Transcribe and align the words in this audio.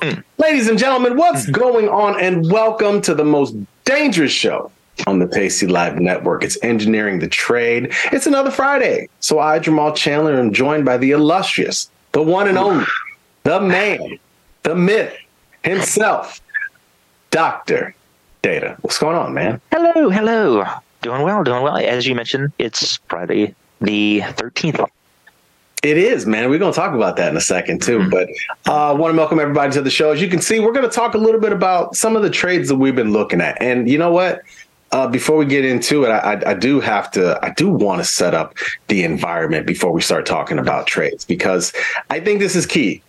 Mm. 0.00 0.22
Ladies 0.38 0.68
and 0.68 0.78
gentlemen, 0.78 1.16
what's 1.16 1.46
mm. 1.46 1.52
going 1.52 1.88
on? 1.88 2.20
And 2.20 2.50
welcome 2.50 3.00
to 3.02 3.14
the 3.14 3.24
most 3.24 3.56
dangerous 3.84 4.30
show 4.30 4.70
on 5.08 5.18
the 5.18 5.26
Tasty 5.26 5.66
Live 5.66 5.98
Network. 5.98 6.44
It's 6.44 6.56
Engineering 6.62 7.18
the 7.18 7.26
Trade. 7.26 7.92
It's 8.12 8.26
another 8.26 8.52
Friday. 8.52 9.08
So 9.18 9.40
I, 9.40 9.58
Jermal 9.58 9.96
Chandler, 9.96 10.38
am 10.38 10.52
joined 10.52 10.84
by 10.84 10.98
the 10.98 11.10
illustrious, 11.10 11.90
the 12.12 12.22
one 12.22 12.46
and 12.46 12.56
only, 12.56 12.84
the 13.42 13.60
man, 13.60 14.20
the 14.62 14.76
myth 14.76 15.16
himself, 15.64 16.40
Dr. 17.30 17.94
Data. 18.42 18.76
What's 18.82 18.98
going 18.98 19.16
on, 19.16 19.34
man? 19.34 19.60
Hello, 19.72 20.10
hello. 20.10 20.64
Doing 21.02 21.22
well, 21.22 21.42
doing 21.42 21.62
well. 21.62 21.76
As 21.76 22.06
you 22.06 22.14
mentioned, 22.14 22.52
it's 22.58 22.98
Friday 23.08 23.54
the 23.80 24.20
13th. 24.20 24.88
It 25.82 25.96
is, 25.96 26.26
man. 26.26 26.50
We're 26.50 26.58
going 26.58 26.72
to 26.72 26.76
talk 26.76 26.94
about 26.94 27.16
that 27.16 27.30
in 27.30 27.36
a 27.36 27.40
second 27.40 27.82
too. 27.82 27.98
Mm-hmm. 27.98 28.10
But 28.10 28.28
I 28.66 28.90
uh, 28.90 28.94
want 28.94 29.12
to 29.12 29.16
welcome 29.16 29.38
everybody 29.38 29.72
to 29.72 29.82
the 29.82 29.90
show. 29.90 30.10
As 30.10 30.20
you 30.20 30.28
can 30.28 30.40
see, 30.40 30.58
we're 30.58 30.72
going 30.72 30.88
to 30.88 30.94
talk 30.94 31.14
a 31.14 31.18
little 31.18 31.40
bit 31.40 31.52
about 31.52 31.94
some 31.94 32.16
of 32.16 32.22
the 32.22 32.30
trades 32.30 32.68
that 32.68 32.76
we've 32.76 32.96
been 32.96 33.12
looking 33.12 33.40
at. 33.40 33.60
And 33.62 33.88
you 33.88 33.96
know 33.96 34.10
what? 34.10 34.42
Uh, 34.90 35.06
before 35.06 35.36
we 35.36 35.44
get 35.44 35.64
into 35.64 36.04
it, 36.04 36.08
I, 36.08 36.40
I, 36.46 36.54
do 36.54 36.80
have 36.80 37.10
to, 37.10 37.38
I 37.44 37.50
do 37.50 37.68
want 37.68 38.00
to 38.00 38.04
set 38.04 38.32
up 38.32 38.54
the 38.86 39.04
environment 39.04 39.66
before 39.66 39.92
we 39.92 40.00
start 40.00 40.24
talking 40.24 40.58
about 40.58 40.86
trades 40.86 41.26
because 41.26 41.74
I 42.08 42.20
think 42.20 42.40
this 42.40 42.56
is 42.56 42.64
key. 42.64 43.02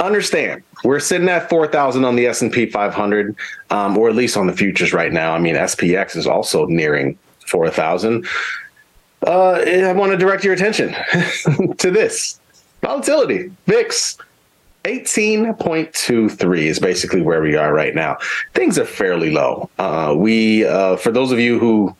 Understand, 0.00 0.62
we're 0.84 1.00
sitting 1.00 1.28
at 1.28 1.50
four 1.50 1.66
thousand 1.66 2.04
on 2.04 2.14
the 2.14 2.26
S 2.26 2.40
and 2.40 2.52
P 2.52 2.66
500, 2.66 3.34
um, 3.70 3.98
or 3.98 4.08
at 4.08 4.14
least 4.14 4.36
on 4.36 4.46
the 4.46 4.52
futures 4.52 4.92
right 4.92 5.12
now. 5.12 5.34
I 5.34 5.40
mean, 5.40 5.56
SPX 5.56 6.14
is 6.14 6.24
also 6.24 6.66
nearing 6.66 7.18
four 7.48 7.68
thousand. 7.68 8.24
Uh, 9.26 9.52
I 9.52 9.92
want 9.92 10.12
to 10.12 10.18
direct 10.18 10.44
your 10.44 10.54
attention 10.54 10.94
to 11.78 11.90
this 11.90 12.40
volatility. 12.82 13.50
VIX 13.66 14.18
18.23 14.84 16.58
is 16.60 16.78
basically 16.78 17.20
where 17.20 17.42
we 17.42 17.56
are 17.56 17.74
right 17.74 17.94
now. 17.94 18.16
Things 18.54 18.78
are 18.78 18.84
fairly 18.84 19.30
low. 19.30 19.68
Uh, 19.78 20.14
we, 20.16 20.64
uh, 20.64 20.96
for 20.96 21.10
those 21.10 21.32
of 21.32 21.38
you 21.38 21.58
who 21.58 21.94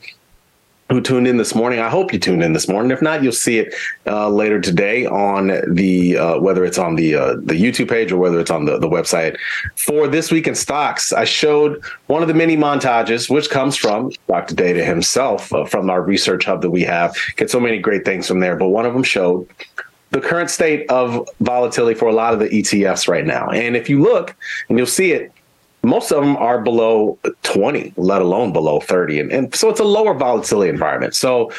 who 0.89 1.01
tuned 1.01 1.27
in 1.27 1.37
this 1.37 1.53
morning. 1.53 1.79
I 1.79 1.89
hope 1.89 2.11
you 2.11 2.19
tuned 2.19 2.43
in 2.43 2.53
this 2.53 2.67
morning. 2.67 2.91
If 2.91 3.01
not, 3.01 3.21
you'll 3.21 3.31
see 3.31 3.59
it 3.59 3.73
uh, 4.07 4.29
later 4.29 4.59
today 4.59 5.05
on 5.05 5.61
the 5.73 6.17
uh, 6.17 6.39
whether 6.39 6.65
it's 6.65 6.79
on 6.79 6.95
the 6.95 7.15
uh, 7.15 7.33
the 7.35 7.53
YouTube 7.53 7.89
page 7.89 8.11
or 8.11 8.17
whether 8.17 8.39
it's 8.39 8.49
on 8.49 8.65
the, 8.65 8.79
the 8.79 8.89
website. 8.89 9.37
For 9.75 10.07
this 10.07 10.31
week 10.31 10.47
in 10.47 10.55
stocks, 10.55 11.13
I 11.13 11.25
showed 11.25 11.83
one 12.07 12.21
of 12.21 12.27
the 12.27 12.33
many 12.33 12.57
montages, 12.57 13.29
which 13.29 13.49
comes 13.49 13.75
from 13.75 14.11
Dr. 14.27 14.55
Data 14.55 14.83
himself 14.83 15.53
uh, 15.53 15.65
from 15.65 15.89
our 15.89 16.01
research 16.01 16.45
hub 16.45 16.61
that 16.63 16.71
we 16.71 16.83
have. 16.83 17.15
Get 17.35 17.51
so 17.51 17.59
many 17.59 17.77
great 17.77 18.03
things 18.03 18.27
from 18.27 18.39
there, 18.39 18.55
but 18.55 18.69
one 18.69 18.85
of 18.85 18.93
them 18.93 19.03
showed 19.03 19.47
the 20.11 20.19
current 20.19 20.49
state 20.49 20.89
of 20.89 21.27
volatility 21.39 21.97
for 21.97 22.07
a 22.07 22.13
lot 22.13 22.33
of 22.33 22.39
the 22.39 22.49
ETFs 22.49 23.07
right 23.07 23.25
now. 23.25 23.49
And 23.49 23.75
if 23.75 23.89
you 23.89 24.01
look, 24.01 24.35
and 24.67 24.77
you'll 24.77 24.87
see 24.87 25.11
it, 25.11 25.31
most 25.83 26.11
of 26.11 26.21
them 26.21 26.35
are 26.37 26.61
below 26.61 27.17
20, 27.43 27.93
let 27.97 28.21
alone 28.21 28.51
below 28.51 28.79
30. 28.79 29.19
And, 29.19 29.31
and 29.31 29.55
so 29.55 29.69
it's 29.69 29.79
a 29.79 29.85
lower 29.85 30.13
volatility 30.13 30.69
environment. 30.69 31.15
So 31.15 31.51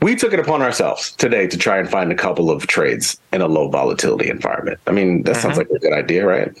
we 0.00 0.14
took 0.16 0.32
it 0.32 0.38
upon 0.38 0.62
ourselves 0.62 1.12
today 1.12 1.46
to 1.46 1.58
try 1.58 1.78
and 1.78 1.88
find 1.88 2.12
a 2.12 2.14
couple 2.14 2.50
of 2.50 2.66
trades 2.66 3.20
in 3.32 3.40
a 3.40 3.48
low 3.48 3.68
volatility 3.68 4.30
environment. 4.30 4.78
I 4.86 4.92
mean, 4.92 5.24
that 5.24 5.32
mm-hmm. 5.32 5.42
sounds 5.42 5.58
like 5.58 5.70
a 5.70 5.78
good 5.78 5.92
idea, 5.92 6.26
right? 6.26 6.56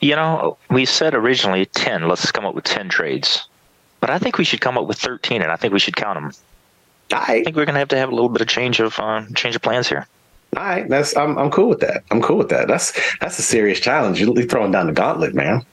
You 0.00 0.16
know, 0.16 0.56
we 0.70 0.84
said 0.84 1.14
originally 1.14 1.66
10, 1.66 2.08
let's 2.08 2.30
come 2.32 2.44
up 2.44 2.54
with 2.54 2.64
10 2.64 2.88
trades. 2.88 3.48
But 4.00 4.10
I 4.10 4.18
think 4.18 4.38
we 4.38 4.44
should 4.44 4.60
come 4.60 4.76
up 4.76 4.86
with 4.86 4.98
13 4.98 5.42
and 5.42 5.50
I 5.50 5.56
think 5.56 5.72
we 5.72 5.78
should 5.78 5.96
count 5.96 6.20
them. 6.20 6.32
I, 7.12 7.36
I 7.36 7.44
think 7.44 7.56
we're 7.56 7.64
going 7.64 7.74
to 7.74 7.78
have 7.80 7.88
to 7.88 7.98
have 7.98 8.10
a 8.10 8.14
little 8.14 8.28
bit 8.28 8.42
of 8.42 8.48
change 8.48 8.80
of 8.80 8.98
uh, 8.98 9.22
change 9.34 9.54
of 9.54 9.62
plans 9.62 9.88
here. 9.88 10.06
All 10.56 10.62
right, 10.62 10.88
that's 10.88 11.16
I'm 11.16 11.36
I'm 11.38 11.50
cool 11.50 11.68
with 11.68 11.80
that. 11.80 12.02
I'm 12.10 12.22
cool 12.22 12.38
with 12.38 12.48
that. 12.48 12.66
That's 12.66 12.92
that's 13.20 13.38
a 13.38 13.42
serious 13.42 13.78
challenge. 13.78 14.20
You're 14.20 14.34
throwing 14.46 14.72
down 14.72 14.86
the 14.86 14.92
gauntlet, 14.92 15.34
man. 15.34 15.64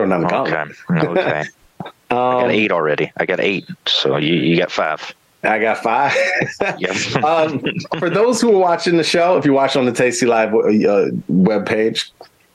Throwing 0.00 0.10
down 0.10 0.22
the 0.22 0.28
gauntlet. 0.28 0.76
Okay. 0.90 1.20
okay. 1.20 1.40
um, 1.84 1.92
I 2.10 2.40
got 2.40 2.50
eight 2.50 2.72
already. 2.72 3.12
I 3.16 3.26
got 3.26 3.40
eight. 3.40 3.68
So 3.86 4.16
you 4.16 4.34
you 4.34 4.56
got 4.56 4.70
five. 4.70 5.14
I 5.42 5.58
got 5.58 5.78
five. 5.78 6.16
um, 7.24 7.62
for 7.98 8.10
those 8.10 8.40
who 8.40 8.54
are 8.54 8.58
watching 8.58 8.96
the 8.96 9.04
show, 9.04 9.36
if 9.36 9.44
you 9.44 9.52
watch 9.52 9.76
on 9.76 9.84
the 9.84 9.92
Tasty 9.92 10.26
Live 10.26 10.54
uh, 10.54 11.06
web 11.28 11.66
page 11.66 12.12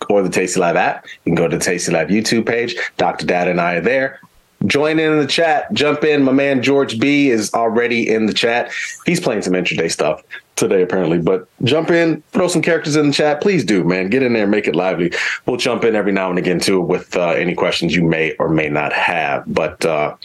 or 0.09 0.21
the 0.23 0.29
Tasty 0.29 0.59
Live 0.59 0.75
app, 0.75 1.05
you 1.25 1.31
can 1.31 1.35
go 1.35 1.47
to 1.47 1.57
the 1.57 1.63
Tasty 1.63 1.91
Live 1.91 2.09
YouTube 2.09 2.47
page. 2.47 2.75
Dr. 2.97 3.25
Dad 3.25 3.47
and 3.47 3.61
I 3.61 3.75
are 3.75 3.81
there 3.81 4.19
join 4.67 4.99
in, 4.99 5.13
in 5.13 5.19
the 5.19 5.27
chat. 5.27 5.71
Jump 5.73 6.03
in. 6.03 6.23
My 6.23 6.31
man 6.31 6.61
George 6.61 6.99
B 6.99 7.29
is 7.29 7.53
already 7.53 8.09
in 8.09 8.25
the 8.25 8.33
chat. 8.33 8.71
He's 9.05 9.19
playing 9.19 9.41
some 9.41 9.53
intraday 9.53 9.91
stuff 9.91 10.23
today, 10.55 10.81
apparently. 10.81 11.19
But 11.19 11.47
jump 11.63 11.91
in, 11.91 12.21
throw 12.31 12.47
some 12.47 12.61
characters 12.61 12.95
in 12.95 13.07
the 13.07 13.13
chat. 13.13 13.41
Please 13.41 13.63
do, 13.63 13.83
man. 13.83 14.09
Get 14.09 14.23
in 14.23 14.33
there, 14.33 14.47
make 14.47 14.67
it 14.67 14.75
lively. 14.75 15.11
We'll 15.45 15.57
jump 15.57 15.83
in 15.83 15.95
every 15.95 16.11
now 16.11 16.29
and 16.29 16.39
again 16.39 16.59
too 16.59 16.81
with 16.81 17.15
uh, 17.15 17.29
any 17.29 17.55
questions 17.55 17.95
you 17.95 18.03
may 18.03 18.33
or 18.37 18.49
may 18.49 18.69
not 18.69 18.93
have. 18.93 19.43
But 19.47 19.85
uh, 19.85 20.15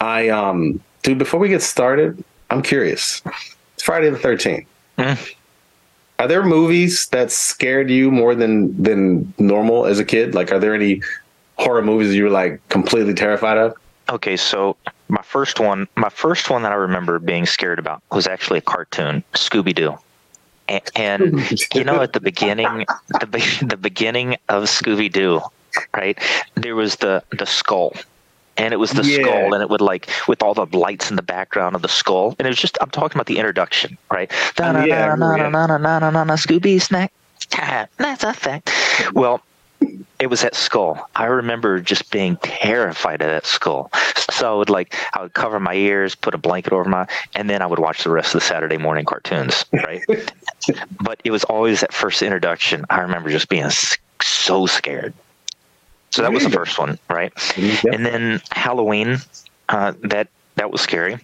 I, 0.00 0.28
um, 0.28 0.80
dude, 1.02 1.18
before 1.18 1.40
we 1.40 1.48
get 1.48 1.62
started, 1.62 2.22
I'm 2.50 2.62
curious. 2.62 3.22
It's 3.74 3.82
Friday 3.82 4.10
the 4.10 4.18
13th. 4.18 4.66
Mm. 4.98 5.34
Are 6.18 6.28
there 6.28 6.44
movies 6.44 7.08
that 7.08 7.32
scared 7.32 7.90
you 7.90 8.10
more 8.10 8.34
than 8.34 8.80
than 8.82 9.32
normal 9.38 9.86
as 9.86 9.98
a 9.98 10.04
kid? 10.04 10.34
Like, 10.34 10.52
are 10.52 10.58
there 10.58 10.74
any 10.74 11.00
horror 11.60 11.82
movies 11.82 12.14
you 12.14 12.24
were 12.24 12.30
like 12.30 12.66
completely 12.68 13.14
terrified 13.14 13.58
of? 13.58 13.76
Okay, 14.08 14.36
so 14.36 14.76
my 15.08 15.22
first 15.22 15.60
one, 15.60 15.86
my 15.96 16.08
first 16.08 16.50
one 16.50 16.62
that 16.62 16.72
I 16.72 16.76
remember 16.76 17.18
being 17.18 17.46
scared 17.46 17.78
about 17.78 18.02
was 18.10 18.26
actually 18.26 18.58
a 18.58 18.62
cartoon, 18.62 19.22
Scooby 19.34 19.74
Doo. 19.74 19.96
And, 20.96 21.40
you 21.74 21.84
know, 21.84 22.00
at 22.00 22.12
the 22.12 22.20
beginning, 22.20 22.86
the 23.20 23.26
be- 23.26 23.66
the 23.66 23.76
beginning 23.76 24.36
of 24.48 24.64
Scooby 24.64 25.12
Doo, 25.12 25.40
right? 25.94 26.18
There 26.54 26.74
was 26.74 26.96
the 26.96 27.22
the 27.30 27.46
skull, 27.46 27.94
and 28.56 28.74
it 28.74 28.78
was 28.78 28.90
the 28.90 29.02
yeah. 29.02 29.22
skull 29.22 29.54
and 29.54 29.62
it 29.62 29.70
would 29.70 29.80
like 29.80 30.08
with 30.28 30.42
all 30.42 30.54
the 30.54 30.66
lights 30.76 31.10
in 31.10 31.16
the 31.16 31.22
background 31.22 31.74
of 31.74 31.82
the 31.82 31.88
skull 31.88 32.34
and 32.38 32.46
it 32.46 32.50
was 32.50 32.58
just 32.58 32.76
i'm 32.80 32.90
talking 32.90 33.16
about 33.16 33.26
the 33.26 33.38
introduction 33.38 33.96
right 34.12 34.30
scooby 36.36 36.80
snack 36.80 37.12
that's 37.96 38.22
a 38.22 38.32
fact 38.34 38.70
well 39.14 39.40
it 40.20 40.28
was 40.28 40.42
that 40.42 40.54
skull. 40.54 41.08
I 41.16 41.24
remember 41.24 41.80
just 41.80 42.10
being 42.10 42.36
terrified 42.36 43.22
of 43.22 43.28
that 43.28 43.46
skull. 43.46 43.90
So 44.30 44.52
I 44.52 44.56
would 44.56 44.70
like 44.70 44.94
I 45.14 45.22
would 45.22 45.32
cover 45.32 45.58
my 45.58 45.74
ears, 45.74 46.14
put 46.14 46.34
a 46.34 46.38
blanket 46.38 46.72
over 46.72 46.88
my, 46.88 47.06
and 47.34 47.48
then 47.48 47.62
I 47.62 47.66
would 47.66 47.78
watch 47.78 48.04
the 48.04 48.10
rest 48.10 48.34
of 48.34 48.40
the 48.40 48.46
Saturday 48.46 48.76
morning 48.76 49.06
cartoons. 49.06 49.64
Right. 49.72 50.02
but 51.00 51.20
it 51.24 51.30
was 51.30 51.44
always 51.44 51.80
that 51.80 51.92
first 51.92 52.22
introduction. 52.22 52.84
I 52.90 53.00
remember 53.00 53.30
just 53.30 53.48
being 53.48 53.70
so 54.20 54.66
scared. 54.66 55.14
So 56.10 56.22
that 56.22 56.32
was 56.32 56.44
the 56.44 56.50
first 56.50 56.78
one, 56.78 56.98
right? 57.08 57.32
Yep. 57.56 57.84
And 57.94 58.04
then 58.04 58.42
Halloween, 58.50 59.18
uh, 59.68 59.94
that 60.02 60.28
that 60.56 60.70
was 60.70 60.80
scary. 60.80 61.18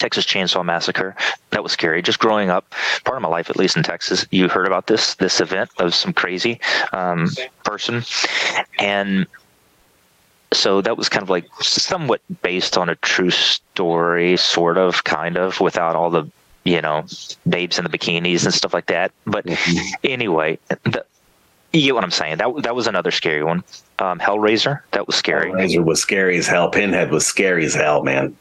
Texas 0.00 0.24
Chainsaw 0.24 0.64
Massacre. 0.64 1.14
That 1.50 1.62
was 1.62 1.72
scary. 1.72 2.02
Just 2.02 2.18
growing 2.18 2.50
up, 2.50 2.74
part 3.04 3.16
of 3.16 3.22
my 3.22 3.28
life, 3.28 3.50
at 3.50 3.56
least 3.56 3.76
in 3.76 3.82
Texas, 3.82 4.26
you 4.30 4.48
heard 4.48 4.66
about 4.66 4.88
this 4.88 5.14
this 5.16 5.40
event 5.40 5.70
of 5.78 5.94
some 5.94 6.12
crazy 6.12 6.58
um, 6.92 7.28
person, 7.64 8.02
and 8.78 9.26
so 10.52 10.80
that 10.80 10.96
was 10.96 11.08
kind 11.08 11.22
of 11.22 11.30
like 11.30 11.46
somewhat 11.60 12.20
based 12.42 12.76
on 12.76 12.88
a 12.88 12.96
true 12.96 13.30
story, 13.30 14.36
sort 14.36 14.78
of, 14.78 15.04
kind 15.04 15.36
of, 15.36 15.60
without 15.60 15.94
all 15.94 16.10
the 16.10 16.28
you 16.64 16.80
know 16.80 17.04
babes 17.48 17.78
in 17.78 17.84
the 17.84 17.90
bikinis 17.90 18.44
and 18.44 18.54
stuff 18.54 18.72
like 18.72 18.86
that. 18.86 19.12
But 19.26 19.44
mm-hmm. 19.44 19.94
anyway, 20.02 20.58
the, 20.84 21.04
you 21.74 21.82
get 21.82 21.94
what 21.94 22.04
I'm 22.04 22.10
saying. 22.10 22.38
That 22.38 22.62
that 22.62 22.74
was 22.74 22.86
another 22.86 23.10
scary 23.10 23.44
one. 23.44 23.62
Um, 23.98 24.18
Hellraiser, 24.18 24.80
that 24.92 25.06
was 25.06 25.14
scary. 25.14 25.52
Hellraiser 25.52 25.84
was 25.84 26.00
scary 26.00 26.38
as 26.38 26.46
hell. 26.46 26.70
Pinhead 26.70 27.10
was 27.10 27.26
scary 27.26 27.66
as 27.66 27.74
hell, 27.74 28.02
man 28.02 28.34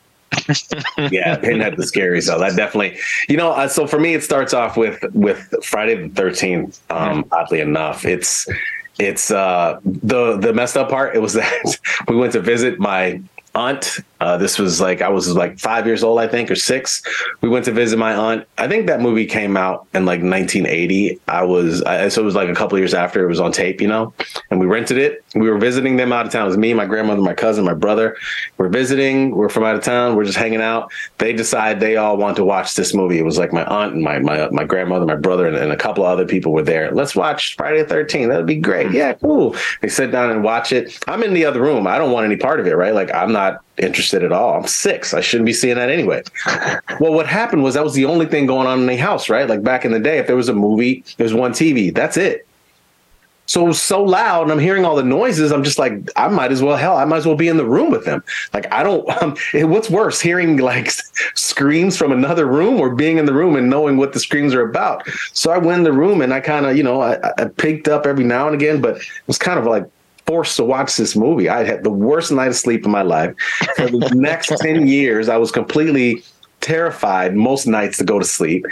yeah, 1.11 1.37
Pinhead 1.37 1.77
the 1.77 1.83
scary 1.87 2.21
so 2.21 2.39
that 2.39 2.55
definitely, 2.55 2.97
you 3.27 3.37
know. 3.37 3.51
Uh, 3.51 3.67
so 3.67 3.87
for 3.87 3.99
me, 3.99 4.13
it 4.13 4.23
starts 4.23 4.53
off 4.53 4.77
with 4.77 5.03
with 5.13 5.53
Friday 5.63 5.95
the 5.95 6.09
Thirteenth. 6.09 6.79
Um, 6.89 7.25
oddly 7.31 7.59
enough, 7.59 8.05
it's 8.05 8.47
it's 8.99 9.31
uh 9.31 9.79
the 9.83 10.37
the 10.37 10.53
messed 10.53 10.77
up 10.77 10.89
part. 10.89 11.15
It 11.15 11.19
was 11.19 11.33
that 11.35 11.79
we 12.07 12.15
went 12.15 12.33
to 12.33 12.41
visit 12.41 12.79
my 12.79 13.21
aunt. 13.55 13.99
Uh, 14.19 14.37
this 14.37 14.59
was 14.59 14.81
like 14.81 15.01
I 15.01 15.09
was 15.09 15.33
like 15.33 15.59
five 15.59 15.85
years 15.85 16.03
old, 16.03 16.19
I 16.19 16.27
think, 16.27 16.51
or 16.51 16.55
six. 16.55 17.01
We 17.41 17.47
went 17.47 17.65
to 17.65 17.71
visit 17.71 17.97
my 17.97 18.13
aunt. 18.13 18.45
I 18.57 18.67
think 18.67 18.87
that 18.87 18.99
movie 18.99 19.25
came 19.25 19.55
out 19.55 19.87
in 19.93 20.05
like 20.05 20.21
1980. 20.21 21.19
I 21.27 21.43
was 21.43 21.81
I, 21.83 22.09
so 22.09 22.21
it 22.21 22.25
was 22.25 22.35
like 22.35 22.49
a 22.49 22.53
couple 22.53 22.77
years 22.77 22.93
after 22.93 23.23
it 23.23 23.27
was 23.27 23.39
on 23.39 23.51
tape, 23.51 23.79
you 23.79 23.87
know. 23.87 24.13
And 24.51 24.59
we 24.59 24.65
rented 24.65 24.97
it. 24.97 25.23
We 25.35 25.49
were 25.49 25.57
visiting 25.57 25.95
them 25.95 26.11
out 26.11 26.25
of 26.25 26.31
town. 26.31 26.43
It 26.43 26.49
was 26.49 26.57
me, 26.57 26.73
my 26.73 26.85
grandmother, 26.85 27.21
my 27.21 27.33
cousin, 27.33 27.63
my 27.63 27.73
brother. 27.73 28.17
We're 28.57 28.69
visiting. 28.69 29.31
We're 29.35 29.49
from 29.49 29.63
out 29.63 29.75
of 29.75 29.83
town. 29.83 30.15
We're 30.17 30.25
just 30.25 30.37
hanging 30.37 30.61
out. 30.61 30.91
They 31.17 31.31
decide 31.31 31.79
they 31.79 31.95
all 31.95 32.17
want 32.17 32.35
to 32.37 32.43
watch 32.43 32.75
this 32.75 32.93
movie. 32.93 33.19
It 33.19 33.25
was 33.25 33.37
like 33.37 33.53
my 33.53 33.63
aunt 33.65 33.93
and 33.93 34.03
my 34.03 34.19
my 34.19 34.49
my 34.49 34.65
grandmother, 34.65 35.05
my 35.05 35.15
brother, 35.15 35.47
and, 35.47 35.55
and 35.55 35.71
a 35.71 35.77
couple 35.77 36.03
of 36.03 36.11
other 36.11 36.25
people 36.25 36.51
were 36.51 36.63
there. 36.63 36.91
Let's 36.91 37.15
watch 37.15 37.55
Friday 37.55 37.83
the 37.83 37.93
13th. 37.93 38.27
That'd 38.27 38.45
be 38.45 38.57
great. 38.57 38.91
Yeah, 38.91 39.13
cool. 39.13 39.55
They 39.81 39.87
sit 39.87 40.11
down 40.11 40.29
and 40.29 40.43
watch 40.43 40.73
it. 40.73 40.99
I'm 41.07 41.23
in 41.23 41.33
the 41.33 41.45
other 41.45 41.61
room. 41.61 41.87
I 41.87 41.97
don't 41.97 42.11
want 42.11 42.25
any 42.25 42.35
part 42.35 42.59
of 42.59 42.67
it, 42.67 42.75
right? 42.75 42.93
Like 42.93 43.13
I'm 43.13 43.31
not 43.31 43.63
interested 43.79 44.23
at 44.23 44.31
all. 44.31 44.55
I'm 44.55 44.67
six. 44.67 45.13
I 45.13 45.21
shouldn't 45.21 45.45
be 45.45 45.53
seeing 45.53 45.75
that 45.75 45.89
anyway. 45.89 46.23
well, 46.99 47.13
what 47.13 47.27
happened 47.27 47.63
was 47.63 47.73
that 47.73 47.83
was 47.83 47.93
the 47.93 48.05
only 48.05 48.25
thing 48.25 48.45
going 48.45 48.67
on 48.67 48.79
in 48.79 48.85
the 48.85 48.97
house, 48.97 49.29
right? 49.29 49.47
Like 49.47 49.63
back 49.63 49.85
in 49.85 49.91
the 49.91 49.99
day, 49.99 50.17
if 50.17 50.27
there 50.27 50.35
was 50.35 50.49
a 50.49 50.53
movie, 50.53 51.03
there's 51.17 51.33
one 51.33 51.51
TV. 51.51 51.93
That's 51.93 52.17
it. 52.17 52.45
So 53.49 53.65
it 53.65 53.67
was 53.67 53.81
so 53.81 54.03
loud, 54.03 54.43
and 54.43 54.51
I'm 54.51 54.59
hearing 54.59 54.85
all 54.85 54.95
the 54.95 55.01
noises. 55.01 55.51
I'm 55.51 55.63
just 55.63 55.79
like, 55.79 55.93
I 56.15 56.27
might 56.27 56.51
as 56.51 56.61
well, 56.61 56.77
hell, 56.77 56.97
I 56.97 57.05
might 57.05 57.17
as 57.17 57.25
well 57.25 57.35
be 57.35 57.47
in 57.47 57.57
the 57.57 57.65
room 57.65 57.89
with 57.89 58.05
them. 58.05 58.23
Like, 58.53 58.71
I 58.71 58.83
don't. 58.83 59.09
Um, 59.21 59.35
what's 59.69 59.89
worse, 59.89 60.21
hearing 60.21 60.57
like 60.57 60.91
screams 61.33 61.97
from 61.97 62.11
another 62.11 62.45
room 62.45 62.79
or 62.79 62.95
being 62.95 63.17
in 63.17 63.25
the 63.25 63.33
room 63.33 63.55
and 63.55 63.69
knowing 63.69 63.97
what 63.97 64.13
the 64.13 64.19
screams 64.19 64.53
are 64.53 64.61
about? 64.61 65.03
So 65.33 65.51
I 65.51 65.57
went 65.57 65.79
in 65.79 65.83
the 65.83 65.91
room 65.91 66.21
and 66.21 66.31
I 66.33 66.39
kind 66.39 66.65
of, 66.67 66.77
you 66.77 66.83
know, 66.83 67.01
I, 67.01 67.17
I 67.37 67.45
picked 67.45 67.87
up 67.87 68.05
every 68.05 68.23
now 68.23 68.45
and 68.45 68.55
again, 68.55 68.81
but 68.81 68.97
it 68.97 69.03
was 69.27 69.37
kind 69.37 69.59
of 69.59 69.65
like 69.65 69.89
forced 70.29 70.57
to 70.57 70.63
watch 70.63 70.95
this 70.95 71.15
movie. 71.15 71.49
I 71.49 71.63
had 71.63 71.83
the 71.83 71.89
worst 71.89 72.31
night 72.31 72.49
of 72.49 72.55
sleep 72.55 72.85
in 72.85 72.91
my 72.91 73.01
life. 73.01 73.33
For 73.75 73.87
the 73.87 74.11
next 74.15 74.55
10 74.59 74.87
years, 74.87 75.27
I 75.27 75.37
was 75.37 75.51
completely 75.51 76.23
terrified 76.61 77.35
most 77.35 77.65
nights 77.65 77.97
to 77.97 78.03
go 78.03 78.19
to 78.19 78.25
sleep. 78.25 78.63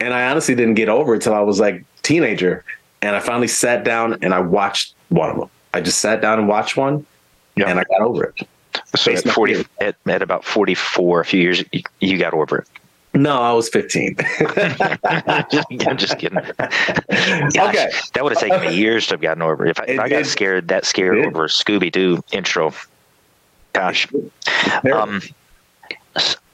And 0.00 0.12
I 0.12 0.28
honestly 0.28 0.56
didn't 0.56 0.74
get 0.74 0.88
over 0.88 1.12
it 1.14 1.18
until 1.18 1.34
I 1.34 1.42
was 1.42 1.60
like 1.60 1.84
teenager. 2.02 2.64
And 3.02 3.14
I 3.14 3.20
finally 3.20 3.46
sat 3.46 3.84
down 3.84 4.18
and 4.20 4.34
I 4.34 4.40
watched 4.40 4.94
one 5.10 5.30
of 5.30 5.36
them. 5.36 5.48
I 5.72 5.80
just 5.80 5.98
sat 5.98 6.20
down 6.20 6.40
and 6.40 6.48
watched 6.48 6.76
one 6.76 7.06
yeah. 7.54 7.68
and 7.68 7.78
I 7.78 7.84
got 7.84 8.00
over 8.00 8.24
it. 8.24 8.48
So 8.96 9.12
at 9.12 9.28
40, 9.28 9.64
at, 9.80 9.94
at, 10.06 10.22
about 10.22 10.44
44, 10.44 11.20
a 11.20 11.24
few 11.24 11.40
years, 11.40 11.62
you, 11.70 11.82
you 12.00 12.18
got 12.18 12.34
over 12.34 12.58
it. 12.58 12.68
No, 13.16 13.40
I 13.40 13.52
was 13.52 13.68
15. 13.70 14.16
I'm 15.86 15.96
just 15.96 16.18
kidding. 16.18 16.38
Gosh, 16.58 17.56
okay. 17.56 17.90
That 18.12 18.22
would 18.22 18.32
have 18.32 18.40
taken 18.40 18.60
me 18.60 18.76
years 18.76 19.06
to 19.06 19.14
have 19.14 19.22
gotten 19.22 19.42
over. 19.42 19.66
If 19.66 19.80
I, 19.80 19.84
if 19.84 20.00
I 20.00 20.08
got 20.08 20.26
scared, 20.26 20.68
that 20.68 20.84
scared 20.84 21.24
over 21.24 21.48
Scooby 21.48 21.90
Doo 21.90 22.22
intro. 22.32 22.74
Gosh. 23.72 24.06
Um, 24.92 25.22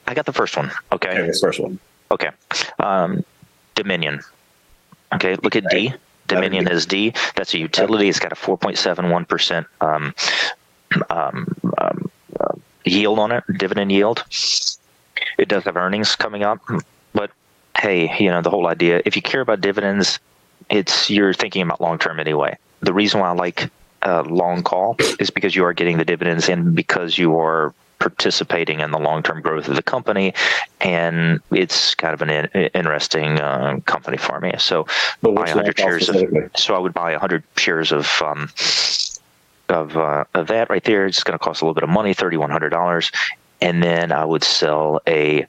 I 0.06 0.14
got 0.14 0.26
the 0.26 0.32
first 0.32 0.56
one. 0.56 0.70
Okay. 0.92 1.10
okay 1.10 1.26
the 1.26 1.38
first 1.40 1.58
one. 1.58 1.78
Okay. 2.10 2.30
Um, 2.78 3.24
Dominion. 3.74 4.20
Okay. 5.14 5.36
Look 5.36 5.56
at. 5.56 5.68
D. 5.68 5.92
Dominion 6.28 6.68
is 6.68 6.86
D. 6.86 7.12
That's 7.34 7.52
a 7.54 7.58
utility. 7.58 8.08
It's 8.08 8.20
got 8.20 8.32
a 8.32 8.36
4.71% 8.36 9.66
um, 9.80 10.14
um, 11.10 11.56
um, 11.78 12.10
uh, 12.38 12.54
yield 12.84 13.18
on 13.18 13.32
it, 13.32 13.44
dividend 13.58 13.90
yield. 13.90 14.24
It 15.38 15.48
does 15.48 15.64
have 15.64 15.76
earnings 15.76 16.16
coming 16.16 16.42
up, 16.42 16.60
but 17.12 17.30
hey, 17.78 18.14
you 18.18 18.30
know 18.30 18.42
the 18.42 18.50
whole 18.50 18.66
idea. 18.66 19.02
If 19.04 19.16
you 19.16 19.22
care 19.22 19.40
about 19.40 19.60
dividends, 19.60 20.18
it's 20.70 21.10
you're 21.10 21.34
thinking 21.34 21.62
about 21.62 21.80
long 21.80 21.98
term 21.98 22.20
anyway. 22.20 22.56
The 22.80 22.92
reason 22.92 23.20
why 23.20 23.28
I 23.28 23.32
like 23.32 23.70
a 24.02 24.22
long 24.22 24.62
call 24.62 24.96
is 25.20 25.30
because 25.30 25.54
you 25.54 25.64
are 25.64 25.72
getting 25.72 25.98
the 25.98 26.04
dividends 26.04 26.48
and 26.48 26.74
because 26.74 27.18
you 27.18 27.38
are 27.38 27.72
participating 28.02 28.80
in 28.80 28.90
the 28.90 28.98
long 28.98 29.22
term 29.22 29.40
growth 29.40 29.68
of 29.68 29.76
the 29.76 29.82
company, 29.82 30.34
and 30.80 31.40
it's 31.52 31.94
kind 31.94 32.12
of 32.12 32.22
an 32.22 32.30
in, 32.30 32.66
interesting 32.74 33.40
uh, 33.40 33.78
company 33.86 34.16
for 34.16 34.40
me. 34.40 34.52
So, 34.58 34.86
buy 35.22 35.30
100 35.32 35.78
shares 35.78 36.08
of. 36.08 36.16
So 36.56 36.74
I 36.74 36.78
would 36.78 36.92
buy 36.92 37.12
100 37.12 37.44
shares 37.56 37.92
of. 37.92 38.08
Um, 38.22 38.50
of, 39.68 39.96
uh, 39.96 40.24
of 40.34 40.48
that 40.48 40.68
right 40.68 40.84
there, 40.84 41.06
it's 41.06 41.22
going 41.22 41.38
to 41.38 41.42
cost 41.42 41.62
a 41.62 41.64
little 41.64 41.72
bit 41.72 41.84
of 41.84 41.88
money, 41.88 42.12
thirty 42.12 42.36
one 42.36 42.50
hundred 42.50 42.70
dollars, 42.70 43.10
and 43.62 43.82
then 43.82 44.12
I 44.12 44.24
would 44.24 44.44
sell 44.44 45.00
a 45.06 45.46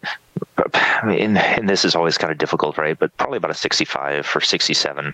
and, 1.03 1.37
and 1.37 1.69
this 1.69 1.83
is 1.83 1.95
always 1.95 2.17
kind 2.17 2.31
of 2.31 2.37
difficult, 2.37 2.77
right? 2.77 2.97
But 2.97 3.15
probably 3.17 3.37
about 3.37 3.51
a 3.51 3.55
65 3.55 4.35
or 4.35 4.41
67. 4.41 5.13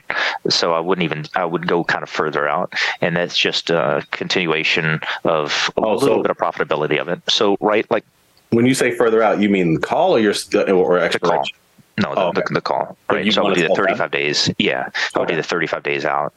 So 0.49 0.73
I 0.73 0.79
wouldn't 0.79 1.03
even, 1.03 1.25
I 1.35 1.45
would 1.45 1.67
go 1.67 1.83
kind 1.83 2.03
of 2.03 2.09
further 2.09 2.47
out. 2.47 2.73
And 3.01 3.15
that's 3.15 3.37
just 3.37 3.69
a 3.69 4.05
continuation 4.11 4.99
of 5.23 5.71
a 5.77 5.81
oh, 5.81 5.93
little 5.93 6.17
so 6.17 6.21
bit 6.21 6.31
of 6.31 6.37
profitability 6.37 6.99
of 6.99 7.07
it. 7.07 7.21
So, 7.29 7.57
right, 7.59 7.89
like. 7.89 8.05
When 8.51 8.65
you 8.65 8.73
say 8.73 8.91
further 8.91 9.21
out, 9.21 9.39
you 9.39 9.49
mean 9.49 9.75
the 9.75 9.79
call 9.79 10.15
or 10.15 10.19
your 10.19 10.33
or 10.69 10.99
expiration? 10.99 11.55
No, 11.97 12.15
the, 12.15 12.21
oh, 12.21 12.27
okay. 12.29 12.41
the, 12.47 12.53
the, 12.55 12.61
call. 12.61 12.97
Right. 13.09 13.31
So 13.31 13.41
I 13.41 13.45
would 13.45 13.55
do 13.55 13.67
the 13.67 13.75
35 13.75 14.11
days. 14.11 14.49
Yeah. 14.57 14.89
I 15.15 15.19
would 15.19 15.29
do 15.29 15.35
the 15.35 15.43
35 15.43 15.83
days 15.83 16.05
out. 16.05 16.33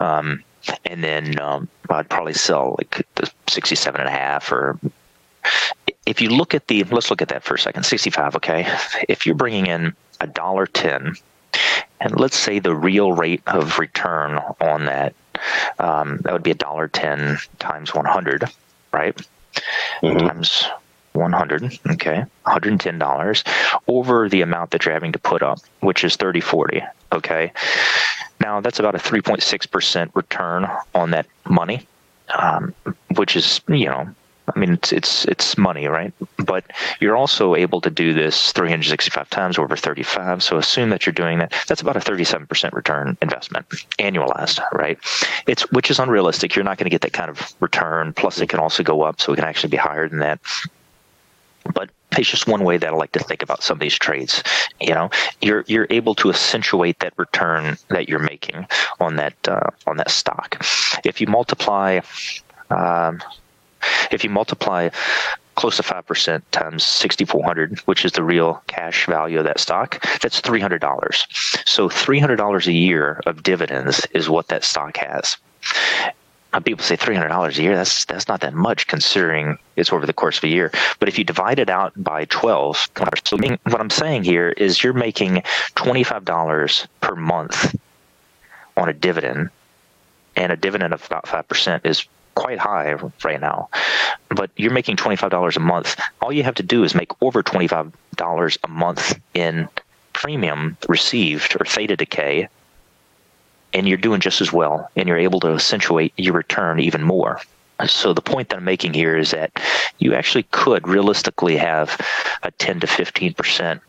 Um, 0.00 0.42
and 0.84 1.04
then 1.04 1.38
um, 1.40 1.68
I'd 1.90 2.08
probably 2.08 2.34
sell 2.34 2.76
like 2.78 3.06
the 3.14 3.30
67 3.48 4.00
and 4.00 4.08
a 4.08 4.12
half 4.12 4.50
or 4.50 4.78
if 6.14 6.20
you 6.20 6.28
look 6.28 6.54
at 6.54 6.68
the 6.68 6.84
let's 6.84 7.10
look 7.10 7.20
at 7.20 7.28
that 7.28 7.42
for 7.42 7.54
a 7.54 7.58
second 7.58 7.82
65 7.82 8.36
okay? 8.36 8.72
If 9.08 9.26
you're 9.26 9.34
bringing 9.34 9.66
in 9.66 9.92
a 10.20 10.28
dollar 10.28 10.68
10 10.68 11.16
and 12.00 12.20
let's 12.20 12.36
say 12.36 12.60
the 12.60 12.72
real 12.72 13.12
rate 13.12 13.42
of 13.48 13.80
return 13.80 14.38
on 14.60 14.84
that 14.84 15.12
um, 15.80 16.18
that 16.18 16.32
would 16.32 16.44
be 16.44 16.52
a 16.52 16.54
dollar 16.54 16.86
10 16.86 17.38
times 17.58 17.92
100 17.92 18.44
right? 18.92 19.20
Mm-hmm. 20.02 20.28
times 20.28 20.68
100 21.14 21.80
okay? 21.90 22.24
$110 22.46 23.80
over 23.88 24.28
the 24.28 24.42
amount 24.42 24.70
that 24.70 24.84
you're 24.84 24.94
having 24.94 25.12
to 25.12 25.18
put 25.18 25.42
up 25.42 25.58
which 25.80 26.04
is 26.04 26.14
3040 26.14 26.80
okay? 27.10 27.52
Now 28.38 28.60
that's 28.60 28.78
about 28.78 28.94
a 28.94 28.98
3.6% 28.98 30.10
return 30.14 30.70
on 30.94 31.10
that 31.10 31.26
money 31.44 31.88
um, 32.38 32.72
which 33.16 33.34
is 33.34 33.60
you 33.66 33.86
know 33.86 34.14
I 34.54 34.58
mean, 34.58 34.74
it's 34.74 34.92
it's 34.92 35.24
it's 35.24 35.56
money, 35.56 35.86
right? 35.86 36.12
But 36.36 36.64
you're 37.00 37.16
also 37.16 37.54
able 37.54 37.80
to 37.80 37.90
do 37.90 38.12
this 38.12 38.52
365 38.52 39.30
times 39.30 39.58
over 39.58 39.74
35. 39.74 40.42
So 40.42 40.58
assume 40.58 40.90
that 40.90 41.06
you're 41.06 41.14
doing 41.14 41.38
that. 41.38 41.54
That's 41.66 41.80
about 41.80 41.96
a 41.96 42.00
37% 42.00 42.72
return 42.72 43.16
investment 43.22 43.66
annualized, 43.98 44.60
right? 44.72 44.98
It's 45.46 45.70
which 45.72 45.90
is 45.90 45.98
unrealistic. 45.98 46.54
You're 46.54 46.64
not 46.64 46.76
going 46.76 46.84
to 46.86 46.90
get 46.90 47.00
that 47.02 47.14
kind 47.14 47.30
of 47.30 47.54
return. 47.60 48.12
Plus, 48.12 48.38
it 48.40 48.48
can 48.48 48.60
also 48.60 48.82
go 48.82 49.02
up, 49.02 49.20
so 49.20 49.32
it 49.32 49.36
can 49.36 49.44
actually 49.44 49.70
be 49.70 49.78
higher 49.78 50.08
than 50.08 50.18
that. 50.18 50.40
But 51.72 51.88
it's 52.18 52.30
just 52.30 52.46
one 52.46 52.64
way 52.64 52.76
that 52.76 52.92
I 52.92 52.94
like 52.94 53.12
to 53.12 53.20
think 53.20 53.42
about 53.42 53.62
some 53.62 53.76
of 53.76 53.80
these 53.80 53.98
trades. 53.98 54.42
You 54.78 54.92
know, 54.92 55.10
you're 55.40 55.64
you're 55.66 55.86
able 55.88 56.14
to 56.16 56.28
accentuate 56.28 56.98
that 56.98 57.14
return 57.16 57.78
that 57.88 58.10
you're 58.10 58.18
making 58.18 58.66
on 59.00 59.16
that 59.16 59.36
uh, 59.48 59.70
on 59.86 59.96
that 59.96 60.10
stock. 60.10 60.62
If 61.02 61.20
you 61.22 61.28
multiply. 61.28 62.00
Um, 62.70 63.22
if 64.14 64.24
you 64.24 64.30
multiply 64.30 64.88
close 65.56 65.76
to 65.76 65.82
5% 65.82 66.42
times 66.50 66.84
6400 66.84 67.78
which 67.80 68.04
is 68.04 68.12
the 68.12 68.22
real 68.22 68.62
cash 68.66 69.06
value 69.06 69.38
of 69.38 69.44
that 69.44 69.60
stock 69.60 70.00
that's 70.20 70.40
$300 70.40 71.68
so 71.68 71.88
$300 71.88 72.66
a 72.66 72.72
year 72.72 73.20
of 73.26 73.42
dividends 73.42 74.06
is 74.12 74.28
what 74.28 74.48
that 74.48 74.64
stock 74.64 74.96
has. 74.96 75.36
People 76.64 76.84
say 76.84 76.96
$300 76.96 77.58
a 77.58 77.62
year 77.62 77.74
that's 77.74 78.04
that's 78.04 78.28
not 78.28 78.40
that 78.42 78.54
much 78.54 78.86
considering 78.86 79.58
it's 79.74 79.92
over 79.92 80.06
the 80.06 80.12
course 80.12 80.38
of 80.38 80.44
a 80.44 80.48
year. 80.48 80.70
But 81.00 81.08
if 81.08 81.18
you 81.18 81.24
divide 81.24 81.58
it 81.58 81.68
out 81.68 81.92
by 81.96 82.26
12 82.26 82.88
so 83.24 83.36
what 83.36 83.80
i'm 83.80 83.90
saying 83.90 84.22
here 84.22 84.50
is 84.50 84.82
you're 84.82 84.92
making 84.92 85.42
$25 85.74 86.86
per 87.00 87.16
month 87.16 87.74
on 88.76 88.88
a 88.88 88.92
dividend 88.92 89.50
and 90.36 90.52
a 90.52 90.56
dividend 90.56 90.92
of 90.94 91.04
about 91.06 91.24
5% 91.26 91.84
is 91.84 92.06
quite 92.34 92.58
high 92.58 92.94
right 93.24 93.40
now, 93.40 93.68
but 94.30 94.50
you're 94.56 94.72
making 94.72 94.96
$25 94.96 95.56
a 95.56 95.60
month. 95.60 96.00
All 96.20 96.32
you 96.32 96.42
have 96.42 96.54
to 96.56 96.62
do 96.62 96.84
is 96.84 96.94
make 96.94 97.10
over 97.22 97.42
$25 97.42 98.58
a 98.62 98.68
month 98.68 99.20
in 99.34 99.68
premium 100.12 100.76
received 100.88 101.56
or 101.60 101.64
theta 101.64 101.96
decay, 101.96 102.48
and 103.72 103.88
you're 103.88 103.98
doing 103.98 104.20
just 104.20 104.40
as 104.40 104.52
well, 104.52 104.88
and 104.96 105.08
you're 105.08 105.18
able 105.18 105.40
to 105.40 105.48
accentuate 105.48 106.12
your 106.16 106.34
return 106.34 106.80
even 106.80 107.02
more. 107.02 107.40
So 107.86 108.12
the 108.12 108.22
point 108.22 108.48
that 108.50 108.56
I'm 108.58 108.64
making 108.64 108.94
here 108.94 109.16
is 109.16 109.32
that 109.32 109.50
you 109.98 110.14
actually 110.14 110.44
could 110.44 110.86
realistically 110.86 111.56
have 111.56 112.00
a 112.42 112.50
10 112.52 112.80
to 112.80 112.86
15 112.86 113.34
percent 113.34 113.82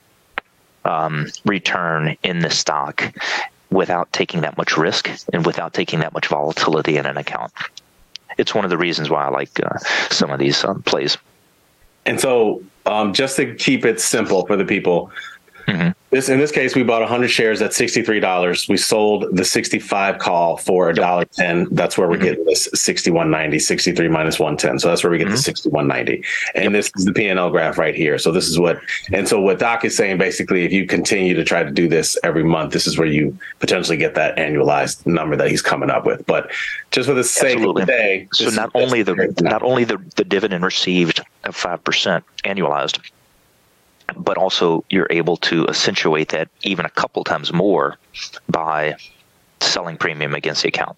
um, 0.86 1.28
return 1.46 2.18
in 2.24 2.40
the 2.40 2.50
stock 2.50 3.14
without 3.70 4.12
taking 4.14 4.42
that 4.42 4.58
much 4.58 4.78
risk 4.78 5.10
and 5.34 5.46
without 5.46 5.74
taking 5.74 6.00
that 6.00 6.14
much 6.14 6.28
volatility 6.28 6.98
in 6.98 7.06
an 7.06 7.18
account 7.18 7.52
it's 8.38 8.54
one 8.54 8.63
of 8.63 8.70
the 8.70 8.77
reasons 8.77 9.10
why 9.10 9.25
I 9.25 9.30
like 9.30 9.60
uh, 9.63 9.77
some 10.10 10.32
of 10.32 10.39
these 10.39 10.63
um, 10.63 10.82
plays. 10.84 11.18
And 12.06 12.20
so, 12.20 12.63
um, 12.86 13.13
just 13.13 13.36
to 13.38 13.56
keep 13.56 13.86
it 13.86 14.00
simple 14.00 14.46
for 14.46 14.56
the 14.56 14.65
people, 14.65 15.12
mm-hmm. 15.68 15.92
This 16.15 16.29
in 16.29 16.39
this 16.39 16.50
case, 16.51 16.75
we 16.75 16.84
bought 16.84 17.01
100 17.01 17.27
shares 17.27 17.62
at 17.62 17.72
$63. 17.72 18.69
We 18.69 18.77
sold 18.77 19.36
the 19.36 19.43
65 19.43 20.17
call 20.17 20.55
for 20.55 20.89
a 20.89 20.95
dollar 20.95 21.25
10. 21.25 21.67
That's 21.72 21.98
where 21.98 22.07
we're 22.07 22.15
mm-hmm. 22.15 22.24
getting 22.24 22.45
this 22.45 22.69
61.90, 22.69 23.60
63 23.60 24.07
minus 24.07 24.39
110. 24.39 24.79
So 24.79 24.88
that's 24.88 25.03
where 25.03 25.12
we 25.12 25.17
get 25.17 25.27
mm-hmm. 25.27 25.36
the 25.36 25.91
61.90. 25.91 26.25
And 26.55 26.63
yep. 26.63 26.72
this 26.72 26.89
is 26.95 27.03
the 27.03 27.12
P&L 27.12 27.50
graph 27.50 27.77
right 27.77 27.93
here. 27.93 28.17
So 28.17 28.31
this 28.31 28.48
is 28.48 28.57
what 28.57 28.79
and 29.12 29.27
so 29.27 29.41
what 29.41 29.60
Doc 29.60 29.84
is 29.84 29.93
saying 29.98 30.17
basically 30.17 30.63
if 30.63 30.72
you 30.72 30.88
continue 30.88 31.34
to 31.34 31.43
try 31.43 31.63
to 31.63 31.69
do 31.69 31.89
this 31.89 32.17
every 32.24 32.45
month, 32.45 32.72
this 32.72 32.88
is 32.88 32.98
where 32.98 33.10
you 33.10 33.38
potentially 33.60 33.98
get 33.98 34.15
that 34.15 34.38
annualized 34.38 35.05
number 35.05 35.36
that 35.36 35.50
he's 35.50 35.62
coming 35.62 35.89
up 35.89 36.05
with. 36.05 36.25
But 36.25 36.50
just 36.91 37.10
for 37.10 37.13
the 37.13 37.25
sake 37.25 37.57
Absolutely. 37.57 37.81
of 37.81 37.88
today, 37.89 38.27
so 38.31 38.50
not 38.51 38.72
only 38.74 39.03
the 39.03 39.36
not 39.41 39.63
only 39.63 39.84
the, 39.84 39.98
the 40.15 40.24
dividend 40.24 40.63
received 40.63 41.19
of 41.43 41.57
5% 41.57 42.24
annualized 42.45 43.01
but 44.16 44.38
also 44.38 44.84
you're 44.90 45.08
able 45.10 45.38
to 45.38 45.68
accentuate 45.68 46.30
that 46.30 46.50
even 46.64 46.86
a 46.86 46.90
couple 46.90 47.24
times 47.24 47.52
more 47.52 47.98
by 48.50 48.96
selling 49.62 49.98
premium 49.98 50.34
against 50.34 50.64
the 50.64 50.70
account. 50.70 50.98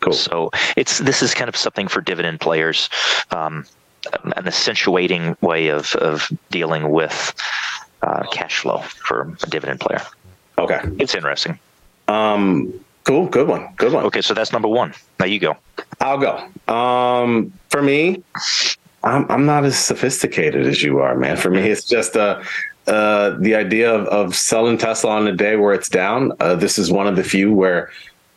Cool. 0.00 0.12
So 0.12 0.50
it's 0.76 0.98
this 0.98 1.22
is 1.22 1.34
kind 1.34 1.48
of 1.48 1.56
something 1.56 1.88
for 1.88 2.00
dividend 2.00 2.40
players, 2.40 2.90
um, 3.30 3.64
an 4.36 4.46
accentuating 4.46 5.36
way 5.40 5.68
of 5.68 5.94
of 5.96 6.28
dealing 6.50 6.90
with 6.90 7.32
uh, 8.02 8.26
cash 8.30 8.58
flow 8.58 8.78
for 8.80 9.34
a 9.42 9.46
dividend 9.46 9.80
player. 9.80 10.02
Okay, 10.58 10.80
it's 10.98 11.14
interesting. 11.14 11.58
Um, 12.06 12.84
Cool, 13.04 13.26
good 13.26 13.46
one, 13.46 13.68
good 13.76 13.92
one. 13.92 14.04
Okay, 14.04 14.22
so 14.22 14.32
that's 14.32 14.50
number 14.50 14.68
one. 14.68 14.94
Now 15.20 15.26
you 15.26 15.38
go. 15.38 15.58
I'll 16.00 16.18
go. 16.18 16.72
Um, 16.72 17.52
for 17.68 17.82
me, 17.82 18.22
I'm 19.04 19.30
I'm 19.30 19.46
not 19.46 19.64
as 19.64 19.78
sophisticated 19.78 20.66
as 20.66 20.82
you 20.82 20.98
are, 21.00 21.14
man. 21.14 21.36
For 21.36 21.50
me, 21.50 21.68
it's 21.68 21.84
just 21.84 22.16
uh, 22.16 22.42
uh, 22.86 23.36
the 23.38 23.54
idea 23.54 23.94
of, 23.94 24.06
of 24.06 24.34
selling 24.34 24.78
Tesla 24.78 25.10
on 25.10 25.28
a 25.28 25.32
day 25.32 25.56
where 25.56 25.74
it's 25.74 25.88
down. 25.88 26.32
Uh, 26.40 26.54
this 26.54 26.78
is 26.78 26.90
one 26.90 27.06
of 27.06 27.14
the 27.14 27.22
few 27.22 27.52
where 27.52 27.90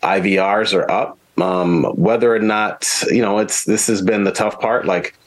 IVRs 0.03 0.73
are 0.73 0.89
up. 0.91 1.17
Um, 1.37 1.83
whether 1.95 2.33
or 2.35 2.39
not 2.39 2.87
you 3.09 3.21
know, 3.21 3.39
it's 3.39 3.63
this 3.63 3.87
has 3.87 4.01
been 4.01 4.25
the 4.25 4.31
tough 4.31 4.59
part. 4.59 4.85
Like 4.85 5.17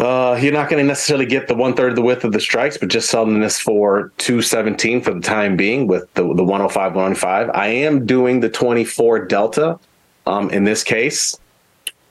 uh, 0.00 0.38
you're 0.40 0.52
not 0.52 0.70
going 0.70 0.82
to 0.82 0.86
necessarily 0.86 1.26
get 1.26 1.46
the 1.46 1.54
one 1.54 1.74
third 1.74 1.90
of 1.90 1.96
the 1.96 2.02
width 2.02 2.24
of 2.24 2.32
the 2.32 2.40
strikes, 2.40 2.78
but 2.78 2.88
just 2.88 3.10
selling 3.10 3.40
this 3.40 3.60
for 3.60 4.12
217 4.16 5.02
for 5.02 5.12
the 5.12 5.20
time 5.20 5.56
being 5.56 5.86
with 5.86 6.12
the, 6.14 6.22
the 6.22 6.44
105, 6.44 6.94
105. 6.94 7.50
I 7.50 7.66
am 7.66 8.06
doing 8.06 8.40
the 8.40 8.48
24 8.48 9.26
Delta 9.26 9.78
um, 10.26 10.48
in 10.50 10.64
this 10.64 10.82
case 10.82 11.38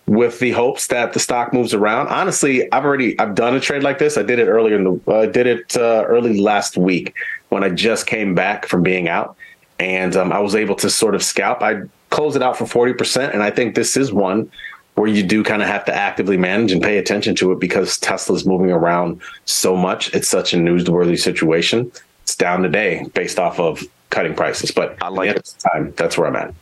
with 0.07 0.39
the 0.39 0.51
hopes 0.51 0.87
that 0.87 1.13
the 1.13 1.19
stock 1.19 1.53
moves 1.53 1.73
around. 1.73 2.07
Honestly, 2.09 2.71
I've 2.71 2.85
already 2.85 3.17
I've 3.19 3.35
done 3.35 3.55
a 3.55 3.59
trade 3.59 3.83
like 3.83 3.97
this. 3.97 4.17
I 4.17 4.23
did 4.23 4.39
it 4.39 4.47
earlier 4.47 4.75
in 4.75 4.83
the 4.83 4.99
I 5.07 5.11
uh, 5.11 5.25
did 5.25 5.47
it 5.47 5.75
uh, 5.75 6.03
early 6.07 6.39
last 6.39 6.77
week 6.77 7.15
when 7.49 7.63
I 7.63 7.69
just 7.69 8.05
came 8.05 8.35
back 8.35 8.67
from 8.67 8.83
being 8.83 9.07
out, 9.09 9.35
and 9.79 10.15
um, 10.15 10.31
I 10.31 10.39
was 10.39 10.55
able 10.55 10.75
to 10.75 10.89
sort 10.89 11.15
of 11.15 11.23
scalp. 11.23 11.61
I 11.61 11.83
closed 12.09 12.35
it 12.35 12.43
out 12.43 12.57
for 12.57 12.65
40%, 12.65 13.33
and 13.33 13.41
I 13.41 13.49
think 13.49 13.75
this 13.75 13.97
is 13.97 14.13
one 14.13 14.49
where 14.93 15.07
you 15.07 15.23
do 15.23 15.43
kind 15.43 15.61
of 15.61 15.67
have 15.67 15.83
to 15.85 15.93
actively 15.93 16.37
manage 16.37 16.71
and 16.71 16.81
pay 16.81 16.97
attention 16.97 17.35
to 17.35 17.51
it 17.51 17.59
because 17.59 17.97
Tesla's 17.97 18.45
moving 18.45 18.71
around 18.71 19.21
so 19.43 19.75
much. 19.75 20.13
It's 20.13 20.29
such 20.29 20.53
a 20.53 20.57
newsworthy 20.57 21.19
situation. 21.19 21.91
It's 22.23 22.35
down 22.35 22.61
today 22.61 23.05
based 23.13 23.37
off 23.37 23.59
of 23.59 23.83
cutting 24.09 24.35
prices, 24.35 24.71
but 24.71 24.97
I 25.03 25.09
like 25.09 25.31
it. 25.31 25.55
Time, 25.73 25.93
that's 25.97 26.17
where 26.17 26.27
I'm 26.27 26.35
at. 26.37 26.53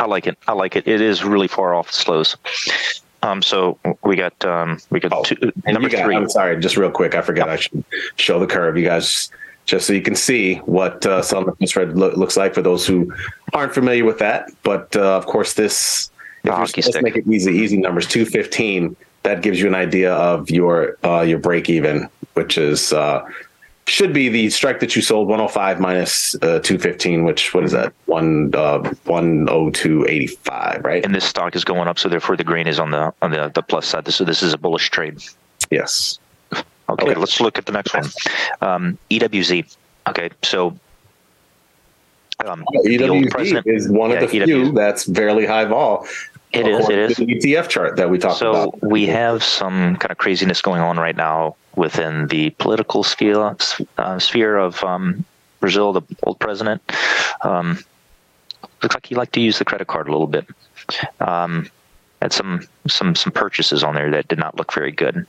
I 0.00 0.06
like 0.06 0.26
it. 0.26 0.38
I 0.48 0.52
like 0.52 0.76
it. 0.76 0.88
It 0.88 1.02
is 1.02 1.22
really 1.22 1.46
far 1.46 1.74
off 1.74 1.88
the 1.88 1.92
slows. 1.92 2.36
Um, 3.22 3.42
so 3.42 3.78
we 4.02 4.16
got 4.16 4.44
um, 4.46 4.78
we 4.88 4.98
got 4.98 5.12
oh, 5.12 5.22
two, 5.22 5.36
number 5.66 5.90
got, 5.90 6.04
three. 6.04 6.16
I'm 6.16 6.28
sorry, 6.30 6.58
just 6.58 6.78
real 6.78 6.90
quick. 6.90 7.14
I 7.14 7.20
forgot 7.20 7.50
I 7.50 7.56
should 7.56 7.84
show 8.16 8.40
the 8.40 8.46
curve. 8.46 8.78
You 8.78 8.84
guys, 8.86 9.30
just 9.66 9.86
so 9.86 9.92
you 9.92 10.00
can 10.00 10.14
see 10.14 10.54
what 10.64 11.04
uh, 11.04 11.20
selling 11.20 11.54
the 11.60 11.66
spread 11.66 11.98
lo- 11.98 12.14
looks 12.16 12.38
like 12.38 12.54
for 12.54 12.62
those 12.62 12.86
who 12.86 13.12
aren't 13.52 13.74
familiar 13.74 14.06
with 14.06 14.18
that. 14.20 14.50
But 14.62 14.96
uh, 14.96 15.18
of 15.18 15.26
course, 15.26 15.52
this 15.52 16.10
let's 16.44 16.74
make 17.02 17.16
it 17.16 17.28
easy. 17.28 17.52
Easy 17.52 17.76
numbers. 17.76 18.06
Two 18.06 18.24
fifteen. 18.24 18.96
That 19.22 19.42
gives 19.42 19.60
you 19.60 19.66
an 19.66 19.74
idea 19.74 20.14
of 20.14 20.48
your 20.48 20.96
uh, 21.04 21.20
your 21.20 21.38
break 21.38 21.68
even, 21.68 22.08
which 22.32 22.56
is 22.56 22.94
uh, 22.94 23.22
should 23.86 24.12
be 24.12 24.28
the 24.28 24.50
strike 24.50 24.80
that 24.80 24.94
you 24.94 25.02
sold 25.02 25.28
105 25.28 25.80
minus, 25.80 26.34
uh, 26.36 26.60
215 26.60 27.24
which 27.24 27.52
what 27.52 27.64
is 27.64 27.72
that 27.72 27.92
one 28.06 28.54
uh 28.54 28.78
10285 28.78 30.84
right 30.84 31.04
and 31.04 31.14
this 31.14 31.24
stock 31.24 31.56
is 31.56 31.64
going 31.64 31.88
up 31.88 31.98
so 31.98 32.08
therefore 32.08 32.36
the 32.36 32.44
green 32.44 32.66
is 32.66 32.78
on 32.78 32.90
the 32.90 33.12
on 33.22 33.30
the, 33.30 33.50
the 33.54 33.62
plus 33.62 33.86
side 33.86 34.06
so 34.12 34.24
this 34.24 34.42
is 34.42 34.52
a 34.52 34.58
bullish 34.58 34.90
trade 34.90 35.18
yes 35.70 36.18
okay, 36.52 36.64
okay. 36.88 37.14
let's 37.14 37.40
look 37.40 37.58
at 37.58 37.66
the 37.66 37.72
next 37.72 37.94
one 37.94 38.04
um, 38.60 38.98
ewz 39.10 39.76
okay 40.06 40.30
so 40.42 40.76
um, 42.46 42.64
EWZ 42.86 43.66
is 43.66 43.90
one 43.90 44.10
yeah, 44.10 44.20
of 44.20 44.30
the 44.30 44.38
EWZ. 44.38 44.44
few 44.46 44.72
that's 44.72 45.12
fairly 45.12 45.44
high 45.44 45.66
vol. 45.66 46.06
It 46.52 46.66
is. 46.66 46.88
It 46.88 46.98
is 46.98 47.16
the 47.16 47.26
ETF 47.26 47.68
chart 47.68 47.96
that 47.96 48.08
we 48.08 48.18
talked 48.18 48.38
so 48.38 48.50
about. 48.50 48.80
So 48.80 48.88
we 48.88 49.06
have 49.06 49.44
some 49.44 49.96
kind 49.96 50.10
of 50.10 50.18
craziness 50.18 50.62
going 50.62 50.80
on 50.80 50.96
right 50.96 51.16
now 51.16 51.56
within 51.76 52.26
the 52.28 52.50
political 52.50 53.02
sphere, 53.02 53.56
uh, 53.98 54.18
sphere 54.18 54.56
of 54.56 54.82
um, 54.84 55.24
Brazil. 55.60 55.92
The 55.92 56.02
old 56.22 56.38
president 56.38 56.82
um, 57.42 57.78
looks 58.82 58.94
like 58.94 59.06
he 59.06 59.14
liked 59.14 59.32
to 59.34 59.40
use 59.40 59.58
the 59.58 59.64
credit 59.64 59.86
card 59.86 60.08
a 60.08 60.12
little 60.12 60.26
bit. 60.26 60.46
Um, 61.20 61.70
had 62.20 62.32
some 62.32 62.66
some 62.86 63.14
some 63.14 63.32
purchases 63.32 63.82
on 63.82 63.94
there 63.94 64.10
that 64.10 64.28
did 64.28 64.38
not 64.38 64.56
look 64.56 64.72
very 64.72 64.92
good 64.92 65.26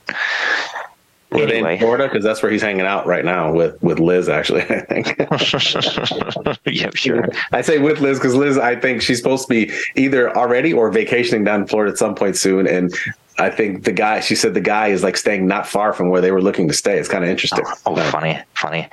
anyway. 1.40 1.74
in 1.74 1.80
Florida 1.80 2.04
because 2.04 2.24
that's 2.24 2.42
where 2.42 2.50
he's 2.50 2.62
hanging 2.62 2.86
out 2.86 3.06
right 3.06 3.24
now 3.24 3.52
with 3.52 3.82
with 3.82 3.98
Liz. 3.98 4.28
Actually, 4.28 4.62
I 4.68 4.80
think. 4.80 5.16
yeah, 6.66 6.90
sure. 6.94 7.28
I 7.52 7.60
say 7.60 7.78
with 7.78 8.00
Liz 8.00 8.18
because 8.18 8.34
Liz, 8.34 8.58
I 8.58 8.76
think 8.76 9.02
she's 9.02 9.18
supposed 9.18 9.48
to 9.48 9.48
be 9.48 9.72
either 9.96 10.36
already 10.36 10.72
or 10.72 10.90
vacationing 10.90 11.44
down 11.44 11.62
in 11.62 11.66
Florida 11.66 11.92
at 11.92 11.98
some 11.98 12.14
point 12.14 12.36
soon, 12.36 12.66
and. 12.66 12.94
I 13.42 13.50
think 13.50 13.82
the 13.82 13.92
guy, 13.92 14.20
she 14.20 14.36
said 14.36 14.54
the 14.54 14.60
guy 14.60 14.88
is 14.88 15.02
like 15.02 15.16
staying 15.16 15.48
not 15.48 15.66
far 15.66 15.92
from 15.92 16.10
where 16.10 16.20
they 16.20 16.30
were 16.30 16.40
looking 16.40 16.68
to 16.68 16.74
stay. 16.74 16.98
It's 16.98 17.08
kind 17.08 17.24
of 17.24 17.30
interesting. 17.30 17.64
Oh, 17.66 17.74
oh 17.86 18.10
funny, 18.10 18.38
funny. 18.54 18.88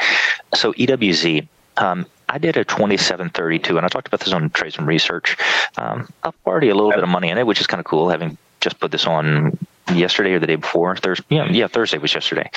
So 0.56 0.74
EWZ, 0.74 1.48
um, 1.78 2.08
I 2.30 2.40
did 2.40 2.58
a 2.58 2.66
2732, 2.66 3.78
and 3.78 3.86
I 3.86 3.90
talked 3.90 4.08
about 4.08 4.22
this 4.22 4.34
on 4.34 4.50
Trades 4.50 4.78
and 4.78 4.88
Research. 4.88 5.38
Um, 5.78 6.12
I've 6.24 6.34
already 6.48 6.70
a 6.70 6.76
little 6.76 6.90
bit 6.90 7.04
of 7.04 7.10
money 7.10 7.30
in 7.30 7.38
it, 7.38 7.46
which 7.46 7.62
is 7.62 7.68
kind 7.68 7.80
of 7.80 7.86
cool, 7.86 8.10
having 8.10 8.38
just 8.60 8.80
put 8.80 8.92
this 8.92 9.06
on 9.06 9.56
yesterday 9.94 10.34
or 10.34 10.40
the 10.40 10.48
day 10.48 10.56
before. 10.56 10.96
Thursday, 10.96 11.26
yeah, 11.30 11.48
yeah 11.52 11.68
Thursday 11.68 12.00
was 12.00 12.16
yesterday. 12.16 12.50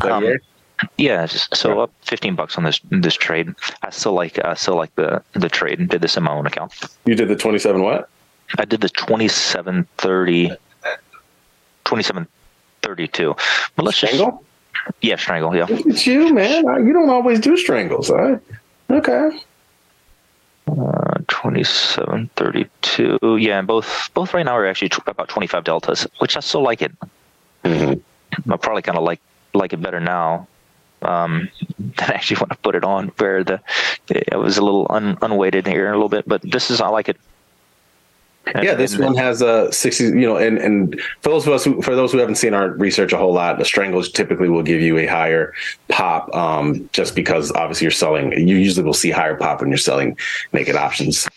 Um, 0.00 0.36
yeah, 0.98 1.26
so 1.26 1.80
up 1.80 1.92
15 2.02 2.34
bucks 2.34 2.58
on 2.58 2.64
this 2.64 2.80
this 2.90 3.14
trade. 3.14 3.54
I 3.82 3.90
still 3.90 4.12
like 4.12 4.44
I 4.44 4.54
still 4.54 4.76
like 4.76 4.94
the 4.96 5.22
the 5.32 5.48
trade. 5.48 5.88
Did 5.88 6.02
this 6.02 6.16
in 6.16 6.24
my 6.24 6.32
own 6.32 6.46
account. 6.46 6.74
You 7.04 7.14
did 7.14 7.28
the 7.28 7.36
27 7.36 7.82
what? 7.82 8.10
I 8.58 8.64
did 8.64 8.80
the 8.80 8.88
2730 8.90 10.52
twenty-seven 11.96 12.26
thirty-two. 12.82 13.34
But 13.74 13.84
let's 13.86 13.96
strangle. 13.96 14.44
Yeah, 15.00 15.16
strangle. 15.16 15.56
Yeah. 15.56 15.66
It's 15.70 16.06
you, 16.06 16.34
man. 16.34 16.86
You 16.86 16.92
don't 16.92 17.08
always 17.08 17.40
do 17.40 17.56
strangles, 17.56 18.10
all 18.10 18.18
right? 18.18 18.40
Okay. 18.90 19.40
Uh, 20.68 21.14
twenty-seven 21.28 22.28
thirty-two. 22.36 23.38
Yeah, 23.40 23.58
and 23.58 23.66
both 23.66 24.10
both 24.12 24.34
right 24.34 24.44
now 24.44 24.56
are 24.56 24.66
actually 24.66 24.90
about 25.06 25.28
twenty-five 25.28 25.64
deltas, 25.64 26.06
which 26.18 26.36
I 26.36 26.40
still 26.40 26.62
like 26.62 26.82
it. 26.82 26.92
Mm-hmm. 27.64 28.52
I 28.52 28.56
probably 28.58 28.82
kind 28.82 28.98
of 28.98 29.04
like 29.04 29.20
like 29.54 29.72
it 29.72 29.80
better 29.80 30.00
now 30.00 30.46
um, 31.00 31.48
than 31.78 32.10
actually 32.10 32.40
when 32.40 32.50
I 32.50 32.56
put 32.56 32.74
it 32.74 32.84
on, 32.84 33.08
where 33.16 33.42
the 33.42 33.60
it 34.08 34.38
was 34.38 34.58
a 34.58 34.62
little 34.62 34.86
un, 34.90 35.16
unweighted 35.22 35.66
here 35.66 35.88
a 35.88 35.92
little 35.92 36.10
bit. 36.10 36.28
But 36.28 36.42
this 36.42 36.70
is 36.70 36.82
I 36.82 36.88
like 36.88 37.08
it 37.08 37.16
yeah, 38.54 38.74
this 38.74 38.96
one 38.96 39.16
has 39.16 39.42
a 39.42 39.72
sixty. 39.72 40.04
You 40.04 40.14
know, 40.14 40.36
and 40.36 40.58
and 40.58 41.00
for 41.20 41.30
those 41.30 41.46
of 41.46 41.52
us 41.52 41.64
who, 41.64 41.82
for 41.82 41.96
those 41.96 42.12
who 42.12 42.18
haven't 42.18 42.36
seen 42.36 42.54
our 42.54 42.70
research 42.70 43.12
a 43.12 43.16
whole 43.16 43.32
lot, 43.32 43.58
the 43.58 43.64
strangles 43.64 44.10
typically 44.10 44.48
will 44.48 44.62
give 44.62 44.80
you 44.80 44.98
a 44.98 45.06
higher 45.06 45.52
pop, 45.88 46.34
um, 46.34 46.88
just 46.92 47.14
because 47.14 47.50
obviously 47.52 47.84
you're 47.84 47.90
selling. 47.90 48.32
You 48.32 48.56
usually 48.56 48.84
will 48.84 48.94
see 48.94 49.10
higher 49.10 49.36
pop 49.36 49.60
when 49.60 49.70
you're 49.70 49.78
selling 49.78 50.16
naked 50.52 50.76
options. 50.76 51.28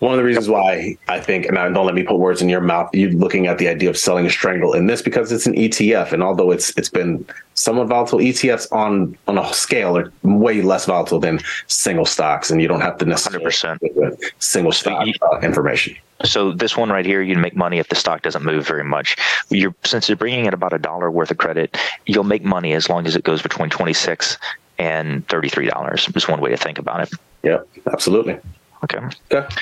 One 0.00 0.12
of 0.12 0.18
the 0.18 0.24
reasons 0.24 0.48
why 0.48 0.96
I 1.08 1.18
think, 1.18 1.46
and 1.46 1.56
don't 1.56 1.86
let 1.86 1.94
me 1.94 2.04
put 2.04 2.18
words 2.18 2.40
in 2.40 2.48
your 2.48 2.60
mouth, 2.60 2.90
you're 2.94 3.10
looking 3.10 3.48
at 3.48 3.58
the 3.58 3.68
idea 3.68 3.90
of 3.90 3.96
selling 3.96 4.26
a 4.26 4.30
strangle 4.30 4.72
in 4.72 4.86
this 4.86 5.02
because 5.02 5.32
it's 5.32 5.46
an 5.46 5.54
ETF, 5.54 6.12
and 6.12 6.22
although 6.22 6.52
it's 6.52 6.70
it's 6.76 6.88
been 6.88 7.26
somewhat 7.54 7.88
volatile, 7.88 8.20
ETFs 8.20 8.70
on 8.72 9.18
on 9.26 9.38
a 9.38 9.52
scale 9.52 9.96
are 9.98 10.12
way 10.22 10.62
less 10.62 10.86
volatile 10.86 11.18
than 11.18 11.40
single 11.66 12.06
stocks, 12.06 12.50
and 12.50 12.62
you 12.62 12.68
don't 12.68 12.80
have 12.80 12.96
to 12.98 13.04
necessarily 13.06 13.46
100%. 13.46 14.32
single 14.38 14.70
stock 14.70 15.08
uh, 15.22 15.38
information. 15.40 15.96
So 16.24 16.52
this 16.52 16.76
one 16.76 16.90
right 16.90 17.06
here, 17.06 17.20
you'd 17.20 17.38
make 17.38 17.56
money 17.56 17.78
if 17.78 17.88
the 17.88 17.96
stock 17.96 18.22
doesn't 18.22 18.44
move 18.44 18.66
very 18.66 18.84
much. 18.84 19.16
You're 19.50 19.74
since 19.84 20.08
you're 20.08 20.16
bringing 20.16 20.46
in 20.46 20.54
about 20.54 20.72
a 20.72 20.78
dollar 20.78 21.10
worth 21.10 21.32
of 21.32 21.38
credit, 21.38 21.76
you'll 22.06 22.24
make 22.24 22.44
money 22.44 22.72
as 22.72 22.88
long 22.88 23.06
as 23.06 23.16
it 23.16 23.24
goes 23.24 23.42
between 23.42 23.68
twenty 23.70 23.94
six 23.94 24.38
and 24.78 25.26
thirty 25.26 25.48
three 25.48 25.66
dollars. 25.66 26.08
Is 26.14 26.28
one 26.28 26.40
way 26.40 26.50
to 26.50 26.56
think 26.56 26.78
about 26.78 27.00
it. 27.00 27.10
Yep, 27.42 27.68
absolutely. 27.92 28.38
Okay. 28.84 28.98
Okay. 29.32 29.54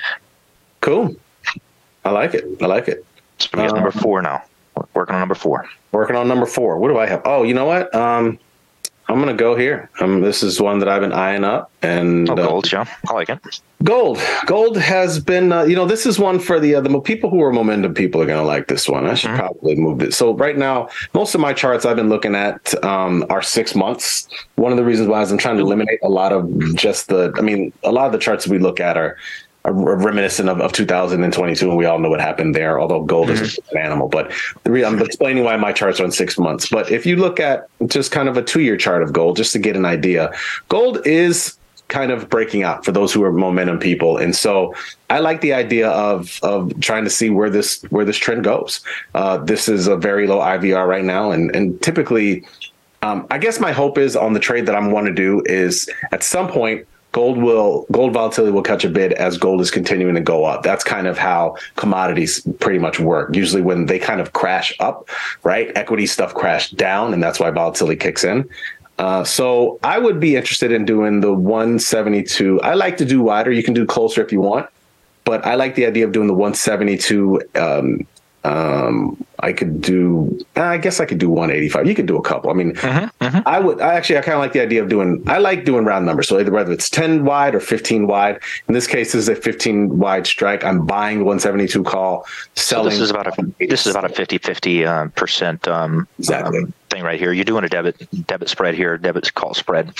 Cool. 0.87 1.17
I 2.05 2.11
like 2.11 2.35
it. 2.35 2.45
I 2.63 2.67
like 2.67 2.87
it. 2.87 3.05
So 3.39 3.49
we 3.55 3.63
got 3.63 3.71
um, 3.71 3.83
number 3.83 3.91
four 3.91 4.23
now. 4.23 4.45
Working 4.95 5.17
on 5.17 5.21
number 5.21 5.35
four. 5.35 5.69
Working 5.91 6.15
on 6.15 6.29
number 6.29 6.47
four. 6.47 6.79
What 6.79 6.91
do 6.91 6.99
I 6.99 7.07
have? 7.07 7.23
Oh, 7.25 7.43
you 7.43 7.55
know 7.55 7.65
what? 7.65 7.93
Um, 7.93 8.39
I'm 9.09 9.19
gonna 9.19 9.35
go 9.35 9.57
here. 9.57 9.91
Um, 9.99 10.21
this 10.21 10.45
is 10.45 10.61
one 10.61 10.79
that 10.79 10.89
I've 10.89 11.01
been 11.01 11.13
eyeing 11.13 11.43
up, 11.43 11.73
and 11.83 12.31
oh, 12.31 12.37
gold, 12.37 12.67
uh, 12.67 12.69
yeah, 12.73 12.97
I 13.09 13.13
like 13.15 13.29
it. 13.31 13.41
Gold, 13.83 14.21
gold 14.47 14.77
has 14.77 15.19
been. 15.19 15.53
Uh, 15.53 15.65
you 15.65 15.75
know, 15.75 15.87
this 15.87 16.07
is 16.07 16.21
one 16.21 16.39
for 16.39 16.61
the 16.61 16.77
uh, 16.77 16.81
the 16.81 17.01
people 17.01 17.31
who 17.31 17.43
are 17.43 17.53
momentum 17.53 17.93
people 17.93 18.23
are 18.23 18.27
gonna 18.27 18.45
like 18.45 18.69
this 18.69 18.89
one. 18.89 19.07
I 19.07 19.15
should 19.15 19.31
mm-hmm. 19.31 19.39
probably 19.41 19.75
move 19.75 20.03
it. 20.03 20.15
So 20.15 20.35
right 20.35 20.57
now, 20.57 20.89
most 21.15 21.35
of 21.35 21.41
my 21.41 21.53
charts 21.53 21.85
I've 21.85 21.97
been 21.97 22.09
looking 22.09 22.37
at 22.37 22.85
um, 22.85 23.25
are 23.29 23.43
six 23.43 23.75
months. 23.75 24.29
One 24.55 24.71
of 24.71 24.79
the 24.79 24.85
reasons 24.85 25.09
why 25.09 25.23
is 25.23 25.33
I'm 25.33 25.39
trying 25.39 25.57
to 25.57 25.63
eliminate 25.63 25.99
a 26.05 26.09
lot 26.09 26.33
of 26.33 26.75
just 26.77 27.09
the. 27.09 27.33
I 27.37 27.43
mean, 27.43 27.73
a 27.83 27.91
lot 27.91 28.07
of 28.07 28.13
the 28.13 28.19
charts 28.19 28.47
we 28.47 28.59
look 28.59 28.79
at 28.79 28.97
are 28.97 29.17
reminiscent 29.73 30.49
of, 30.49 30.61
of 30.61 30.73
2022, 30.73 31.69
and 31.69 31.77
we 31.77 31.85
all 31.87 31.99
know 31.99 32.11
what 32.11 32.21
happened 32.21 32.55
there. 32.55 32.81
Although 32.81 33.03
gold 33.03 33.29
mm-hmm. 33.29 33.45
is 33.45 33.59
an 33.73 33.79
animal, 33.79 34.09
but 34.09 34.33
re- 34.65 34.85
I'm 34.85 35.01
explaining 35.01 35.45
why 35.45 35.57
my 35.57 35.73
charts 35.73 36.01
are 36.01 36.05
on 36.05 36.13
six 36.13 36.39
months. 36.39 36.69
But 36.69 36.91
if 36.91 37.07
you 37.07 37.17
look 37.17 37.41
at 37.41 37.69
just 37.87 38.13
kind 38.13 38.29
of 38.29 38.37
a 38.37 38.43
two 38.43 38.61
year 38.61 38.77
chart 38.77 39.03
of 39.03 39.13
gold, 39.13 39.37
just 39.37 39.53
to 39.53 39.59
get 39.59 39.77
an 39.77 39.85
idea, 39.85 40.33
gold 40.69 41.07
is 41.07 41.59
kind 41.89 42.11
of 42.11 42.29
breaking 42.29 42.65
out 42.65 42.85
for 42.85 42.93
those 42.93 43.13
who 43.13 43.23
are 43.23 43.33
momentum 43.33 43.79
people, 43.79 44.17
and 44.17 44.35
so 44.35 44.75
I 45.11 45.21
like 45.21 45.41
the 45.41 45.53
idea 45.53 45.89
of 45.91 46.39
of 46.43 46.79
trying 46.81 47.05
to 47.05 47.11
see 47.11 47.31
where 47.31 47.51
this 47.51 47.83
where 47.91 48.05
this 48.05 48.17
trend 48.17 48.45
goes. 48.45 48.81
Uh, 49.15 49.39
this 49.39 49.69
is 49.69 49.87
a 49.87 49.97
very 49.97 50.27
low 50.27 50.39
IVR 50.39 50.87
right 50.87 51.05
now, 51.05 51.31
and 51.31 51.55
and 51.55 51.81
typically. 51.83 52.45
Um, 53.03 53.27
I 53.31 53.37
guess 53.39 53.61
my 53.61 53.73
hope 53.73 53.99
is 53.99 54.17
on 54.17 54.33
the 54.33 54.41
trade 54.41 54.67
that 54.67 54.75
I'm 54.75 54.91
want 54.91 55.07
to 55.07 55.13
do 55.13 55.43
is 55.45 55.89
at 56.13 56.25
some 56.25 56.49
point 56.49 56.87
gold 57.17 57.39
will 57.39 57.87
gold 57.91 58.13
volatility 58.13 58.53
will 58.53 58.63
catch 58.63 58.85
a 58.85 58.91
bid 58.91 59.15
as 59.15 59.39
gold 59.39 59.63
is 59.63 59.71
continuing 59.71 60.15
to 60.15 60.21
go 60.21 60.45
up. 60.45 60.63
That's 60.63 60.85
kind 60.85 61.07
of 61.07 61.17
how 61.17 61.57
commodities 61.77 62.47
pretty 62.61 62.79
much 62.79 63.01
work. 63.01 63.35
Usually 63.35 63.63
when 63.63 63.87
they 63.87 63.99
kind 63.99 64.21
of 64.21 64.35
crash 64.35 64.71
up, 64.81 65.09
right? 65.43 65.73
Equity 65.75 66.05
stuff 66.05 66.35
crash 66.35 66.69
down, 66.73 67.15
and 67.15 67.23
that's 67.23 67.41
why 67.41 67.51
volatility 67.51 67.97
kicks 67.97 68.23
in. 68.23 68.47
Uh, 68.99 69.25
so 69.25 69.79
I 69.83 69.99
would 69.99 70.21
be 70.21 70.37
interested 70.37 70.73
in 70.73 70.85
doing 70.85 71.23
the 71.23 71.33
172. 71.33 72.61
I 72.61 72.75
like 72.75 72.99
to 72.99 73.07
do 73.07 73.23
wider. 73.23 73.51
You 73.51 73.63
can 73.63 73.73
do 73.73 73.87
closer 73.87 74.23
if 74.23 74.31
you 74.31 74.43
want, 74.43 74.69
but 75.25 75.43
I 75.47 75.55
like 75.55 75.75
the 75.75 75.87
idea 75.87 76.05
of 76.05 76.13
doing 76.13 76.27
the 76.27 76.35
172 76.35 77.41
um, 77.55 78.07
um, 78.47 79.25
I 79.41 79.53
could 79.53 79.81
do. 79.81 80.39
I 80.55 80.79
guess 80.79 81.01
I 81.01 81.05
could 81.05 81.19
do 81.19 81.29
185. 81.29 81.87
You 81.87 81.95
could 81.95 82.07
do 82.07 82.17
a 82.17 82.23
couple. 82.23 82.51
I 82.51 82.55
mean, 82.55 82.75
mm-hmm, 82.75 83.25
mm-hmm. 83.25 83.39
I 83.47 83.59
would. 83.59 83.81
I 83.81 83.95
actually, 83.95 84.19
I 84.19 84.23
kind 84.23 84.35
of 84.35 84.41
like 84.41 84.53
the 84.53 84.61
idea 84.61 84.83
of 84.83 84.89
doing. 84.89 85.23
I 85.27 85.39
like 85.39 85.65
doing 85.65 85.85
round 85.85 86.07
numbers. 86.07 86.29
So 86.29 86.39
either 86.39 86.53
whether 86.53 86.73
it's 86.73 86.89
10 86.89 87.25
wide 87.25 87.55
or 87.55 87.61
15 87.61 88.07
wide. 88.07 88.41
In 88.69 88.75
this 88.75 88.87
case, 88.87 89.13
this 89.13 89.23
is 89.23 89.29
a 89.29 89.35
15 89.35 89.99
wide 89.99 90.27
strike. 90.27 90.65
I'm 90.65 90.87
buying 90.87 91.19
172 91.19 91.83
call, 91.83 92.25
selling. 92.55 92.91
So 92.91 92.91
this 92.91 93.01
is 93.01 93.11
about 93.11 93.27
a. 93.27 93.53
This 93.59 93.87
is 93.87 93.95
about 93.95 94.11
a 94.11 94.15
50 94.15 94.39
50 94.39 94.85
uh, 94.85 95.09
percent 95.09 95.67
um, 95.67 96.07
exactly. 96.19 96.61
Um, 96.61 96.73
thing 96.91 97.03
right 97.03 97.19
here. 97.19 97.33
You're 97.33 97.45
doing 97.45 97.65
a 97.65 97.69
debit 97.69 98.09
debit 98.27 98.49
spread 98.49 98.75
here, 98.75 98.97
debit 98.97 99.35
call 99.35 99.55
spread. 99.55 99.93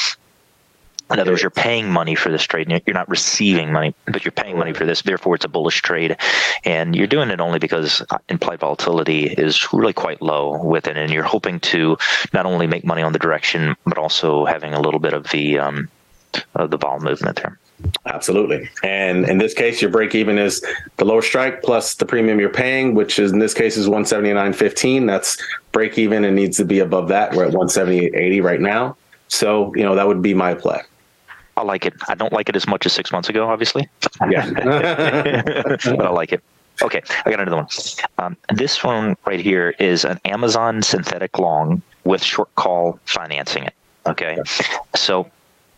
In 1.11 1.21
other 1.21 1.31
words, 1.31 1.43
you're 1.43 1.51
paying 1.51 1.89
money 1.89 2.17
for 2.17 2.31
this 2.31 2.43
trade. 2.43 2.69
You're 2.69 2.95
not 2.95 3.09
receiving 3.09 3.73
money, 3.73 3.95
but 4.07 4.25
you're 4.25 4.33
paying 4.33 4.59
money 4.59 4.73
for 4.73 4.85
this. 4.85 5.03
Therefore, 5.03 5.37
it's 5.37 5.45
a 5.45 5.49
bullish 5.49 5.81
trade, 5.83 6.17
and 6.65 6.97
you're 6.97 7.07
doing 7.07 7.31
it 7.31 7.41
only 7.41 7.61
because 7.61 8.03
implied 8.29 8.59
volatility 8.59 9.27
is 9.27 9.73
really 9.73 9.93
quite 9.93 10.21
low 10.21 10.61
with 10.65 10.89
it, 10.89 10.97
and 10.97 11.13
you're 11.13 11.23
hoping 11.23 11.61
to 11.61 11.97
not 12.33 12.45
only 12.45 12.67
make 12.67 12.85
money 12.85 13.03
on 13.03 13.13
the 13.13 13.21
direction, 13.21 13.77
but 13.85 13.99
also 13.99 14.45
having 14.47 14.75
a 14.75 14.81
little 14.81 14.99
bit 14.99 15.13
of 15.13 15.31
the 15.31 15.59
um, 15.61 15.89
of 16.57 16.71
the 16.71 16.77
vol 16.77 16.99
movement 16.99 17.37
there. 17.37 17.59
Absolutely. 18.07 18.69
And 18.83 19.29
in 19.29 19.39
this 19.39 19.55
case, 19.55 19.83
your 19.83 19.91
break 19.91 20.15
even 20.15 20.39
is 20.39 20.65
the 20.97 21.05
lower 21.05 21.23
strike 21.23 21.63
plus 21.63 21.95
the 21.95 22.07
premium 22.07 22.41
you're 22.41 22.49
paying, 22.49 22.95
which 22.95 23.19
is 23.19 23.33
in 23.33 23.39
this 23.39 23.55
case 23.55 23.77
is 23.77 23.87
179.15. 23.87 25.07
That's 25.07 25.37
break 25.73 25.99
even 25.99 26.25
and 26.25 26.35
needs 26.35 26.57
to 26.57 26.65
be 26.65 26.79
above 26.79 27.09
that. 27.09 27.35
We're 27.35 27.45
at 27.45 27.53
178.80 27.53 28.43
right 28.43 28.61
now. 28.61 28.97
So, 29.29 29.75
you 29.75 29.83
know, 29.83 29.95
that 29.95 30.07
would 30.07 30.23
be 30.23 30.35
my 30.35 30.55
play. 30.55 30.81
I 31.57 31.63
like 31.63 31.87
it. 31.87 31.95
I 32.09 32.15
don't 32.15 32.33
like 32.33 32.49
it 32.49 32.57
as 32.57 32.67
much 32.67 32.85
as 32.87 32.93
six 32.93 33.11
months 33.11 33.29
ago, 33.29 33.49
obviously. 33.49 33.89
Yeah. 34.29 34.51
but 34.53 35.87
I 35.87 36.11
like 36.11 36.33
it. 36.33 36.43
Okay, 36.83 37.01
I 37.25 37.31
got 37.31 37.41
another 37.41 37.57
one. 37.57 37.69
Um, 38.19 38.37
this 38.53 38.85
one 38.85 39.17
right 39.25 39.41
here 39.41 39.75
is 39.79 40.05
an 40.05 40.21
Amazon 40.27 40.83
synthetic 40.83 41.39
long 41.39 41.81
with 42.05 42.23
short 42.23 42.55
call 42.57 43.01
financing 43.07 43.65
it. 43.65 43.75
Okay, 44.07 44.37
so 44.95 45.31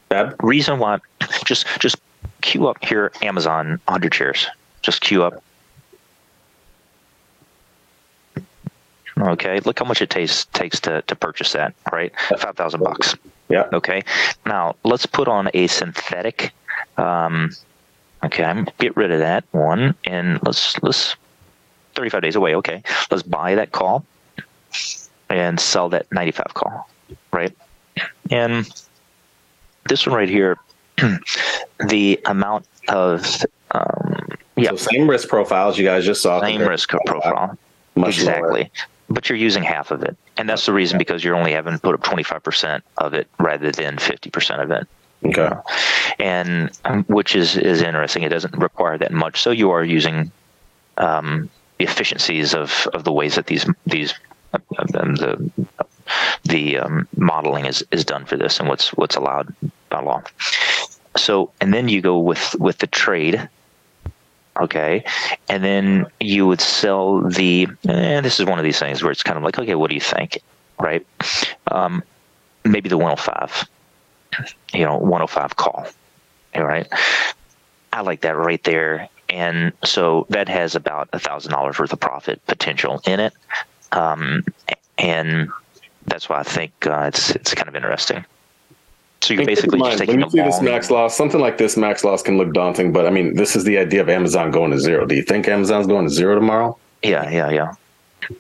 Bad. 0.08 0.34
reason 0.42 0.80
why, 0.80 0.98
just 1.44 1.66
just 1.78 1.96
queue 2.40 2.66
up 2.66 2.84
here 2.84 3.12
Amazon 3.22 3.80
100 3.86 4.12
shares. 4.12 4.46
Just 4.82 5.00
queue 5.00 5.22
up. 5.22 5.42
Okay, 9.20 9.60
look 9.60 9.78
how 9.78 9.84
much 9.84 10.02
it 10.02 10.10
takes 10.10 10.44
takes 10.46 10.80
to, 10.80 11.02
to 11.02 11.16
purchase 11.16 11.52
that. 11.52 11.74
Right, 11.92 12.12
five 12.38 12.56
thousand 12.56 12.82
bucks. 12.82 13.14
Yeah. 13.48 13.68
Okay. 13.72 14.02
Now 14.46 14.76
let's 14.84 15.06
put 15.06 15.28
on 15.28 15.50
a 15.54 15.66
synthetic. 15.66 16.52
Um, 16.96 17.50
okay, 18.24 18.44
I'm 18.44 18.68
get 18.78 18.96
rid 18.96 19.10
of 19.10 19.20
that 19.20 19.44
one, 19.52 19.94
and 20.04 20.38
let's 20.44 20.80
let's 20.82 21.16
35 21.94 22.22
days 22.22 22.36
away. 22.36 22.54
Okay, 22.56 22.82
let's 23.10 23.22
buy 23.22 23.54
that 23.54 23.72
call 23.72 24.04
and 25.30 25.58
sell 25.58 25.88
that 25.88 26.06
95 26.12 26.54
call, 26.54 26.88
right? 27.32 27.56
And 28.30 28.70
this 29.88 30.06
one 30.06 30.14
right 30.14 30.28
here, 30.28 30.58
the 31.88 32.20
amount 32.26 32.66
of 32.88 33.44
um, 33.72 34.28
yeah, 34.56 34.70
so 34.70 34.76
same 34.76 35.08
risk 35.08 35.28
profiles 35.28 35.78
you 35.78 35.84
guys 35.84 36.04
just 36.04 36.22
saw. 36.22 36.40
Same 36.40 36.62
risk 36.62 36.90
profile. 37.06 37.56
Much 37.94 38.18
exactly. 38.18 38.60
Lower 38.60 38.70
but 39.08 39.28
you're 39.28 39.38
using 39.38 39.62
half 39.62 39.90
of 39.90 40.02
it. 40.02 40.16
And 40.36 40.48
that's 40.48 40.66
the 40.66 40.72
reason 40.72 40.98
because 40.98 41.24
you're 41.24 41.36
only 41.36 41.52
having 41.52 41.74
to 41.74 41.78
put 41.78 41.94
up 41.94 42.02
25% 42.02 42.82
of 42.98 43.14
it 43.14 43.26
rather 43.38 43.72
than 43.72 43.96
50% 43.96 44.62
of 44.62 44.70
it. 44.70 44.86
Okay. 45.24 45.50
And 46.18 46.70
um, 46.84 47.04
which 47.04 47.34
is, 47.34 47.56
is 47.56 47.82
interesting. 47.82 48.22
It 48.22 48.28
doesn't 48.28 48.56
require 48.56 48.98
that 48.98 49.12
much. 49.12 49.40
So 49.42 49.50
you 49.50 49.70
are 49.70 49.82
using 49.82 50.30
um, 50.96 51.50
efficiencies 51.78 52.54
of, 52.54 52.86
of 52.92 53.04
the 53.04 53.12
ways 53.12 53.34
that 53.36 53.46
these, 53.46 53.66
these, 53.86 54.14
um, 54.94 55.14
the, 55.16 55.50
the 56.44 56.78
um, 56.78 57.08
modeling 57.16 57.66
is, 57.66 57.84
is 57.90 58.04
done 58.04 58.24
for 58.24 58.36
this 58.36 58.60
and 58.60 58.68
what's, 58.68 58.90
what's 58.90 59.16
allowed 59.16 59.54
by 59.88 60.00
law. 60.00 60.22
So, 61.16 61.50
and 61.60 61.74
then 61.74 61.88
you 61.88 62.00
go 62.00 62.18
with, 62.18 62.54
with 62.58 62.78
the 62.78 62.86
trade 62.86 63.48
okay. 64.60 65.04
And 65.48 65.62
then 65.64 66.06
you 66.20 66.46
would 66.46 66.60
sell 66.60 67.20
the 67.22 67.68
and 67.88 68.24
this 68.24 68.40
is 68.40 68.46
one 68.46 68.58
of 68.58 68.64
these 68.64 68.78
things 68.78 69.02
where 69.02 69.12
it's 69.12 69.22
kind 69.22 69.36
of 69.36 69.44
like 69.44 69.58
okay 69.58 69.74
what 69.74 69.88
do 69.88 69.94
you 69.94 70.00
think? 70.00 70.40
Right? 70.78 71.06
Um, 71.70 72.02
maybe 72.64 72.88
the 72.88 72.98
105 72.98 73.68
you 74.72 74.84
know 74.84 74.96
105 74.98 75.56
call. 75.56 75.86
All 76.54 76.64
right? 76.64 76.86
I 77.92 78.02
like 78.02 78.20
that 78.22 78.36
right 78.36 78.62
there. 78.64 79.08
And 79.28 79.72
so 79.84 80.26
that 80.30 80.48
has 80.48 80.74
about 80.74 81.08
a 81.12 81.18
thousand 81.18 81.52
dollars 81.52 81.78
worth 81.78 81.92
of 81.92 82.00
profit 82.00 82.44
potential 82.46 83.00
in 83.06 83.20
it. 83.20 83.34
Um, 83.92 84.44
and 84.98 85.50
that's 86.08 86.28
why 86.28 86.38
i 86.38 86.42
think 86.42 86.72
uh, 86.86 87.04
it's 87.08 87.30
it's 87.30 87.54
kind 87.54 87.68
of 87.68 87.76
interesting 87.76 88.24
so 89.28 89.34
you're 89.34 89.44
basically 89.44 89.78
just 89.78 89.98
taking 89.98 90.16
when 90.16 90.24
you 90.24 90.30
see 90.30 90.40
this 90.40 90.62
max 90.62 90.90
loss, 90.90 91.14
something 91.14 91.38
like 91.38 91.58
this 91.58 91.76
max 91.76 92.02
loss 92.02 92.22
can 92.22 92.38
look 92.38 92.54
daunting, 92.54 92.92
but 92.92 93.06
I 93.06 93.10
mean, 93.10 93.34
this 93.34 93.56
is 93.56 93.64
the 93.64 93.76
idea 93.76 94.00
of 94.00 94.08
Amazon 94.08 94.50
going 94.50 94.70
to 94.70 94.78
zero. 94.78 95.04
Do 95.04 95.14
you 95.14 95.22
think 95.22 95.46
Amazon's 95.46 95.86
going 95.86 96.06
to 96.06 96.10
zero 96.10 96.34
tomorrow? 96.34 96.78
Yeah, 97.02 97.28
yeah, 97.28 97.50
yeah. 97.50 97.74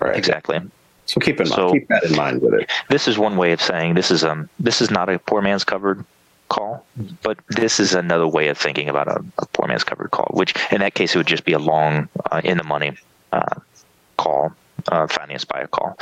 Right. 0.00 0.16
Exactly. 0.16 0.60
So 1.04 1.20
keep 1.20 1.40
in 1.40 1.46
so 1.46 1.68
mind, 1.68 1.72
keep 1.72 1.88
that 1.88 2.04
in 2.04 2.16
mind 2.16 2.40
with 2.40 2.54
it. 2.54 2.70
This 2.88 3.06
is 3.06 3.18
one 3.18 3.36
way 3.36 3.52
of 3.52 3.60
saying 3.60 3.94
this 3.94 4.10
is 4.10 4.24
um 4.24 4.48
this 4.58 4.80
is 4.80 4.90
not 4.90 5.10
a 5.10 5.18
poor 5.18 5.42
man's 5.42 5.64
covered 5.64 6.04
call, 6.48 6.86
but 7.22 7.38
this 7.50 7.78
is 7.78 7.92
another 7.94 8.26
way 8.26 8.48
of 8.48 8.56
thinking 8.56 8.88
about 8.88 9.08
a, 9.08 9.22
a 9.38 9.46
poor 9.46 9.68
man's 9.68 9.84
covered 9.84 10.10
call, 10.10 10.30
which 10.32 10.54
in 10.72 10.80
that 10.80 10.94
case 10.94 11.14
it 11.14 11.18
would 11.18 11.26
just 11.26 11.44
be 11.44 11.52
a 11.52 11.58
long 11.58 12.08
uh, 12.30 12.40
in 12.44 12.56
the 12.56 12.64
money 12.64 12.96
uh, 13.32 13.60
call 14.16 14.52
uh, 14.88 15.06
financed 15.06 15.48
by 15.48 15.60
a 15.60 15.68
call. 15.68 15.98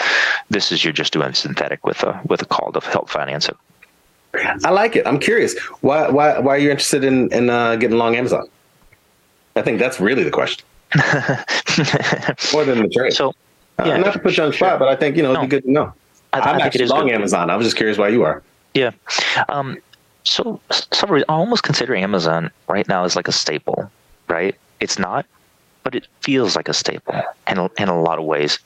This 0.48 0.70
is 0.70 0.84
you're 0.84 0.92
just 0.92 1.12
doing 1.12 1.34
synthetic 1.34 1.84
with 1.84 2.04
a 2.04 2.20
with 2.28 2.42
a 2.42 2.46
call 2.46 2.70
to 2.72 2.80
help 2.80 3.10
finance 3.10 3.48
it. 3.48 3.56
I 4.64 4.70
like 4.70 4.96
it. 4.96 5.06
I'm 5.06 5.18
curious. 5.18 5.58
Why 5.80 6.08
why 6.08 6.38
why 6.38 6.54
are 6.54 6.58
you 6.58 6.70
interested 6.70 7.04
in 7.04 7.32
in 7.32 7.50
uh, 7.50 7.76
getting 7.76 7.96
along 7.96 8.16
Amazon? 8.16 8.48
I 9.56 9.62
think 9.62 9.78
that's 9.78 10.00
really 10.00 10.22
the 10.22 10.30
question. 10.30 10.66
More 12.52 12.64
than 12.64 12.82
the 12.82 12.90
trade. 12.92 13.12
So, 13.12 13.30
uh, 13.78 13.84
yeah, 13.86 13.94
uh, 13.94 13.98
not 13.98 14.12
to 14.12 14.18
put 14.18 14.36
you 14.36 14.42
on 14.42 14.50
the 14.50 14.56
spot, 14.56 14.78
but 14.78 14.88
I 14.88 14.96
think 14.96 15.16
you 15.16 15.22
know 15.22 15.32
it'd 15.32 15.42
be 15.42 15.46
good 15.48 15.64
to 15.64 15.72
know. 15.72 15.92
I, 16.32 16.50
am 16.50 16.60
actually 16.60 16.86
long 16.86 17.10
Amazon. 17.10 17.50
I 17.50 17.56
was 17.56 17.66
just 17.66 17.76
curious 17.76 17.98
why 17.98 18.08
you 18.08 18.22
are. 18.22 18.42
Yeah. 18.74 18.90
Um, 19.48 19.78
so, 20.24 20.60
some 20.70 21.10
I'm 21.10 21.24
almost 21.28 21.62
consider 21.62 21.94
Amazon 21.94 22.50
right 22.68 22.86
now 22.88 23.04
as 23.04 23.16
like 23.16 23.28
a 23.28 23.32
staple, 23.32 23.90
right? 24.28 24.54
It's 24.80 24.98
not, 24.98 25.24
but 25.82 25.94
it 25.94 26.06
feels 26.20 26.56
like 26.56 26.68
a 26.68 26.74
staple 26.74 27.22
in 27.48 27.58
in 27.78 27.88
a 27.88 28.00
lot 28.00 28.18
of 28.18 28.24
ways. 28.24 28.58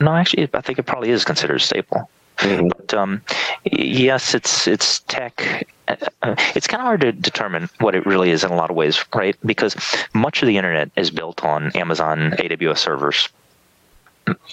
No, 0.00 0.14
actually, 0.14 0.48
I 0.52 0.60
think 0.60 0.78
it 0.78 0.84
probably 0.84 1.10
is 1.10 1.24
considered 1.24 1.56
a 1.56 1.60
staple. 1.60 2.08
Mm-hmm. 2.38 2.68
But 2.68 2.94
um, 2.94 3.22
yes, 3.64 4.34
it's 4.34 4.66
it's 4.66 5.00
tech. 5.00 5.66
Uh, 5.88 6.34
it's 6.54 6.66
kind 6.66 6.80
of 6.80 6.86
hard 6.86 7.00
to 7.00 7.12
determine 7.12 7.68
what 7.80 7.94
it 7.94 8.06
really 8.06 8.30
is 8.30 8.44
in 8.44 8.50
a 8.50 8.56
lot 8.56 8.70
of 8.70 8.76
ways, 8.76 9.04
right? 9.14 9.36
Because 9.44 9.76
much 10.12 10.42
of 10.42 10.46
the 10.46 10.56
internet 10.56 10.90
is 10.96 11.10
built 11.10 11.44
on 11.44 11.72
Amazon 11.76 12.34
AWS 12.38 12.78
servers. 12.78 13.28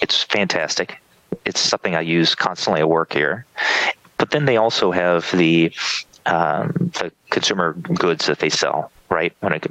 It's 0.00 0.22
fantastic. 0.22 1.00
It's 1.44 1.60
something 1.60 1.94
I 1.94 2.00
use 2.00 2.34
constantly 2.34 2.80
at 2.80 2.88
work 2.88 3.12
here. 3.12 3.44
But 4.18 4.30
then 4.30 4.46
they 4.46 4.56
also 4.56 4.90
have 4.90 5.30
the 5.32 5.72
um, 6.24 6.72
the 6.98 7.12
consumer 7.30 7.74
goods 7.74 8.26
that 8.26 8.40
they 8.40 8.48
sell, 8.48 8.90
right? 9.10 9.32
When 9.40 9.52
it, 9.52 9.66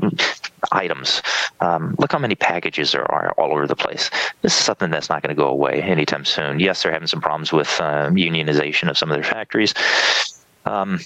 items. 0.72 1.22
Um, 1.60 1.96
look 2.00 2.12
how 2.12 2.20
many 2.20 2.36
packages 2.36 2.92
there 2.92 3.10
are 3.12 3.32
all 3.38 3.52
over 3.52 3.68
the 3.68 3.76
place. 3.76 4.10
This 4.42 4.58
is 4.58 4.64
something 4.64 4.90
that's 4.90 5.10
not 5.10 5.22
going 5.22 5.36
to 5.36 5.40
go 5.40 5.48
away 5.48 5.82
anytime 5.82 6.26
soon. 6.26 6.60
Yes, 6.60 6.84
they're 6.84 6.92
having 6.92 7.08
some 7.08 7.22
problems 7.22 7.52
with 7.52 7.70
uh, 7.80 8.10
unionization 8.10 8.90
of 8.90 8.98
some 8.98 9.10
of 9.10 9.16
their 9.16 9.24
factories. 9.24 9.74
Um, 10.66 11.00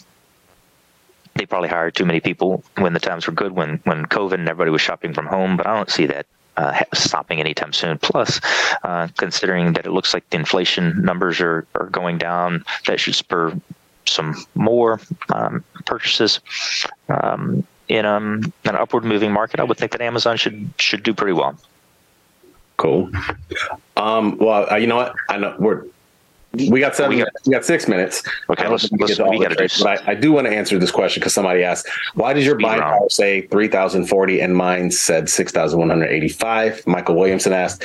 they 1.35 1.45
probably 1.45 1.69
hired 1.69 1.95
too 1.95 2.05
many 2.05 2.19
people 2.19 2.63
when 2.77 2.93
the 2.93 2.99
times 2.99 3.27
were 3.27 3.33
good, 3.33 3.53
when 3.53 3.79
when 3.85 4.05
COVID 4.05 4.33
and 4.33 4.49
everybody 4.49 4.71
was 4.71 4.81
shopping 4.81 5.13
from 5.13 5.25
home. 5.27 5.57
But 5.57 5.67
I 5.67 5.75
don't 5.75 5.89
see 5.89 6.05
that 6.07 6.25
uh, 6.57 6.83
stopping 6.93 7.39
anytime 7.39 7.71
soon. 7.71 7.97
Plus, 7.97 8.41
uh, 8.83 9.07
considering 9.17 9.73
that 9.73 9.85
it 9.85 9.91
looks 9.91 10.13
like 10.13 10.29
the 10.29 10.37
inflation 10.37 11.01
numbers 11.01 11.39
are, 11.39 11.65
are 11.75 11.87
going 11.87 12.17
down, 12.17 12.65
that 12.87 12.99
should 12.99 13.15
spur 13.15 13.57
some 14.05 14.35
more 14.55 14.99
um, 15.33 15.63
purchases. 15.85 16.39
Um, 17.07 17.65
in 17.89 18.05
um, 18.05 18.53
an 18.65 18.75
upward 18.75 19.03
moving 19.03 19.31
market, 19.31 19.59
I 19.59 19.63
would 19.63 19.77
think 19.77 19.91
that 19.91 20.01
Amazon 20.01 20.37
should 20.37 20.69
should 20.77 21.03
do 21.03 21.13
pretty 21.13 21.33
well. 21.33 21.57
Cool. 22.77 23.11
Um, 23.97 24.37
well, 24.37 24.71
uh, 24.71 24.77
you 24.77 24.87
know 24.87 24.95
what? 24.95 25.13
I 25.27 25.37
know 25.37 25.53
we're 25.59 25.83
We 26.53 26.79
got 26.79 26.95
seven. 26.95 27.17
We 27.17 27.23
got, 27.23 27.33
we 27.45 27.51
got 27.51 27.65
six 27.65 27.87
minutes. 27.87 28.23
Okay, 28.49 28.67
let's, 28.67 28.89
let's, 28.93 29.19
we 29.19 29.39
got 29.39 29.49
to 29.49 29.67
do. 29.67 29.83
But 29.83 30.07
I, 30.07 30.11
I, 30.11 30.15
do 30.15 30.31
want 30.31 30.47
to 30.47 30.53
answer 30.53 30.79
this 30.79 30.89
question 30.89 31.19
because 31.19 31.33
somebody 31.33 31.63
asked, 31.63 31.89
"Why 32.13 32.33
does 32.33 32.45
your 32.45 32.57
buying 32.57 32.81
power 32.81 33.09
say 33.09 33.41
three 33.47 33.67
thousand 33.67 34.05
forty 34.05 34.39
and 34.39 34.55
mine 34.55 34.91
said 34.91 35.29
six 35.29 35.51
thousand 35.51 35.79
one 35.79 35.89
hundred 35.89 36.07
eighty-five? 36.07 36.87
Michael 36.87 37.15
Williamson 37.15 37.53
asked, 37.53 37.83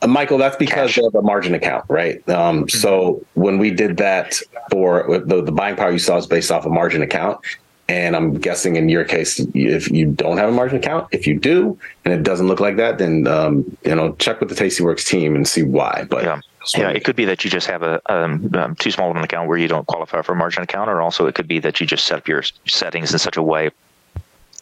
uh, 0.00 0.06
"Michael, 0.06 0.38
that's 0.38 0.56
because 0.56 0.94
Cash. 0.94 1.04
of 1.04 1.14
a 1.14 1.22
margin 1.22 1.52
account, 1.52 1.84
right? 1.88 2.16
Um, 2.28 2.60
mm-hmm. 2.60 2.68
So 2.68 3.24
when 3.34 3.58
we 3.58 3.70
did 3.70 3.96
that 3.96 4.36
for 4.70 5.20
the, 5.26 5.42
the 5.42 5.52
buying 5.52 5.76
power 5.76 5.90
you 5.90 5.98
saw 5.98 6.16
is 6.16 6.26
based 6.26 6.50
off 6.50 6.64
a 6.64 6.70
margin 6.70 7.02
account, 7.02 7.40
and 7.88 8.16
I'm 8.16 8.34
guessing 8.34 8.76
in 8.76 8.88
your 8.88 9.04
case, 9.04 9.38
if 9.54 9.90
you 9.90 10.10
don't 10.10 10.38
have 10.38 10.48
a 10.48 10.52
margin 10.52 10.78
account, 10.78 11.08
if 11.12 11.26
you 11.26 11.38
do, 11.38 11.78
and 12.04 12.12
it 12.12 12.22
doesn't 12.22 12.48
look 12.48 12.58
like 12.58 12.76
that, 12.76 12.98
then 12.98 13.26
um, 13.26 13.76
you 13.84 13.94
know 13.94 14.12
check 14.14 14.40
with 14.40 14.48
the 14.48 14.54
Tastyworks 14.54 15.06
team 15.06 15.36
and 15.36 15.46
see 15.46 15.62
why. 15.62 16.04
But 16.08 16.24
yeah, 16.24 16.40
yeah, 16.76 16.88
it 16.90 17.04
could 17.04 17.16
be 17.16 17.24
that 17.26 17.44
you 17.44 17.50
just 17.50 17.68
have 17.68 17.82
a 17.82 18.00
um, 18.12 18.50
um, 18.54 18.74
too 18.76 18.90
small 18.90 19.10
of 19.10 19.16
an 19.16 19.22
account 19.22 19.48
where 19.48 19.58
you 19.58 19.68
don't 19.68 19.86
qualify 19.86 20.22
for 20.22 20.32
a 20.32 20.36
margin 20.36 20.62
account, 20.62 20.90
or 20.90 21.00
also 21.00 21.26
it 21.26 21.34
could 21.34 21.48
be 21.48 21.60
that 21.60 21.80
you 21.80 21.86
just 21.86 22.06
set 22.06 22.18
up 22.18 22.28
your 22.28 22.42
settings 22.66 23.12
in 23.12 23.18
such 23.18 23.36
a 23.36 23.42
way 23.42 23.70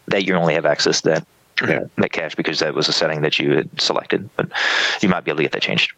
that 0.09 0.27
you 0.27 0.35
only 0.35 0.55
have 0.55 0.67
access 0.67 1.01
to 1.01 1.11
that 1.11 1.27
yeah. 1.63 1.85
that 1.97 2.13
cash 2.13 2.35
because 2.35 2.59
that 2.59 2.75
was 2.75 2.89
a 2.89 2.93
setting 2.93 3.23
that 3.23 3.39
you 3.39 3.53
had 3.57 3.81
selected. 3.81 4.29
But 4.37 4.51
you 5.01 5.09
might 5.09 5.25
be 5.25 5.31
able 5.31 5.39
to 5.39 5.45
get 5.45 5.53
that 5.53 5.63
changed. 5.63 5.93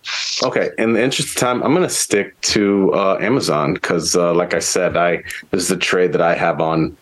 Okay. 0.44 0.70
In 0.78 0.92
the 0.92 1.02
interest 1.02 1.30
of 1.30 1.36
time, 1.36 1.62
I'm 1.62 1.72
going 1.72 1.82
to 1.82 1.92
stick 1.92 2.40
to 2.42 2.92
uh, 2.94 3.18
Amazon 3.20 3.74
because, 3.74 4.14
uh, 4.14 4.34
like 4.34 4.54
I 4.54 4.58
said, 4.58 4.96
I 4.96 5.24
this 5.50 5.62
is 5.62 5.70
a 5.70 5.76
trade 5.76 6.12
that 6.12 6.22
I 6.22 6.34
have 6.34 6.60
on 6.60 6.96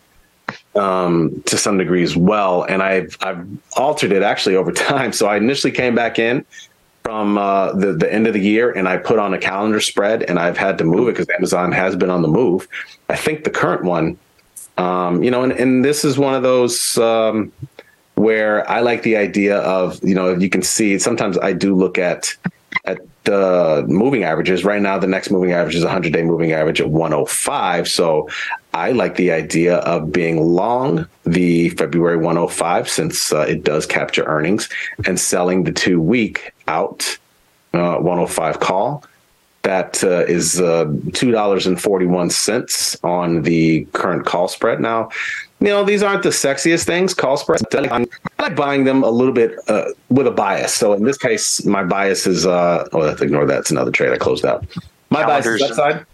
um, 0.74 1.42
to 1.46 1.56
some 1.56 1.78
degree 1.78 2.02
as 2.02 2.16
well. 2.16 2.64
And 2.64 2.82
I've 2.82 3.16
I've 3.20 3.46
altered 3.76 4.12
it 4.12 4.22
actually 4.22 4.56
over 4.56 4.72
time. 4.90 5.12
So 5.12 5.26
I 5.26 5.36
initially 5.36 5.72
came 5.72 5.94
back 5.94 6.18
in 6.18 6.44
from 7.02 7.38
uh, 7.38 7.72
the 7.72 7.92
the 7.92 8.12
end 8.12 8.26
of 8.26 8.34
the 8.34 8.40
year, 8.40 8.70
and 8.70 8.88
I 8.88 8.96
put 8.96 9.18
on 9.18 9.34
a 9.34 9.38
calendar 9.38 9.80
spread, 9.80 10.22
and 10.22 10.38
I've 10.38 10.56
had 10.56 10.78
to 10.78 10.84
move 10.84 11.08
it 11.08 11.12
because 11.12 11.28
Amazon 11.30 11.72
has 11.72 11.96
been 11.96 12.10
on 12.10 12.22
the 12.22 12.28
move. 12.28 12.68
I 13.08 13.16
think 13.16 13.44
the 13.44 13.50
current 13.50 13.84
one, 13.84 14.18
um, 14.78 15.22
you 15.22 15.30
know, 15.30 15.42
and, 15.42 15.52
and 15.52 15.84
this 15.84 16.04
is 16.04 16.18
one 16.18 16.34
of 16.34 16.42
those. 16.42 16.98
Um, 16.98 17.52
where 18.16 18.68
I 18.70 18.78
like 18.78 19.02
the 19.02 19.16
idea 19.16 19.58
of, 19.58 20.02
you 20.04 20.14
know, 20.14 20.34
you 20.34 20.48
can 20.48 20.62
see 20.62 21.00
sometimes 21.00 21.36
I 21.38 21.52
do 21.52 21.74
look 21.74 21.98
at 21.98 22.36
at 22.84 23.00
the 23.24 23.84
moving 23.88 24.24
averages. 24.24 24.64
Right 24.64 24.80
now, 24.80 24.98
the 24.98 25.06
next 25.06 25.30
moving 25.30 25.52
average 25.52 25.74
is 25.74 25.82
a 25.82 25.86
100 25.86 26.12
day 26.12 26.22
moving 26.22 26.52
average 26.52 26.80
at 26.80 26.90
105. 26.90 27.88
So 27.88 28.28
I 28.74 28.90
like 28.90 29.14
the 29.14 29.30
idea 29.30 29.76
of 29.76 30.12
being 30.12 30.42
long 30.42 31.06
the 31.24 31.68
February 31.70 32.16
105 32.16 32.88
since 32.88 33.32
uh, 33.32 33.42
it 33.42 33.62
does 33.62 33.86
capture 33.86 34.24
earnings 34.24 34.68
and 35.06 35.16
selling 35.18 35.62
the 35.62 35.70
two 35.70 36.00
week 36.00 36.52
out 36.66 37.16
uh, 37.72 37.98
105 37.98 38.58
call. 38.58 39.04
That 39.62 40.02
uh, 40.02 40.24
is 40.26 40.60
uh, 40.60 40.86
$2.41 40.86 43.04
on 43.04 43.42
the 43.42 43.84
current 43.92 44.26
call 44.26 44.48
spread. 44.48 44.80
Now, 44.80 45.08
you 45.60 45.68
know, 45.68 45.84
these 45.84 46.02
aren't 46.02 46.24
the 46.24 46.30
sexiest 46.30 46.84
things, 46.84 47.14
call 47.14 47.36
spreads. 47.36 47.62
I 47.72 48.06
like 48.40 48.56
buying 48.56 48.82
them 48.84 49.04
a 49.04 49.08
little 49.08 49.32
bit 49.32 49.56
uh, 49.68 49.84
with 50.10 50.26
a 50.26 50.32
bias. 50.32 50.74
So 50.74 50.94
in 50.94 51.04
this 51.04 51.16
case, 51.16 51.64
my 51.64 51.84
bias 51.84 52.26
is, 52.26 52.44
uh, 52.44 52.88
oh, 52.92 52.98
let's 52.98 53.22
ignore 53.22 53.46
that. 53.46 53.60
It's 53.60 53.70
another 53.70 53.92
trade 53.92 54.12
I 54.12 54.18
closed 54.18 54.44
out. 54.44 54.66
My 55.10 55.22
Calendars. 55.22 55.60
bias 55.60 55.70
is 55.70 55.76
that 55.76 55.76
side. 55.76 56.00
Hmm. 56.00 56.13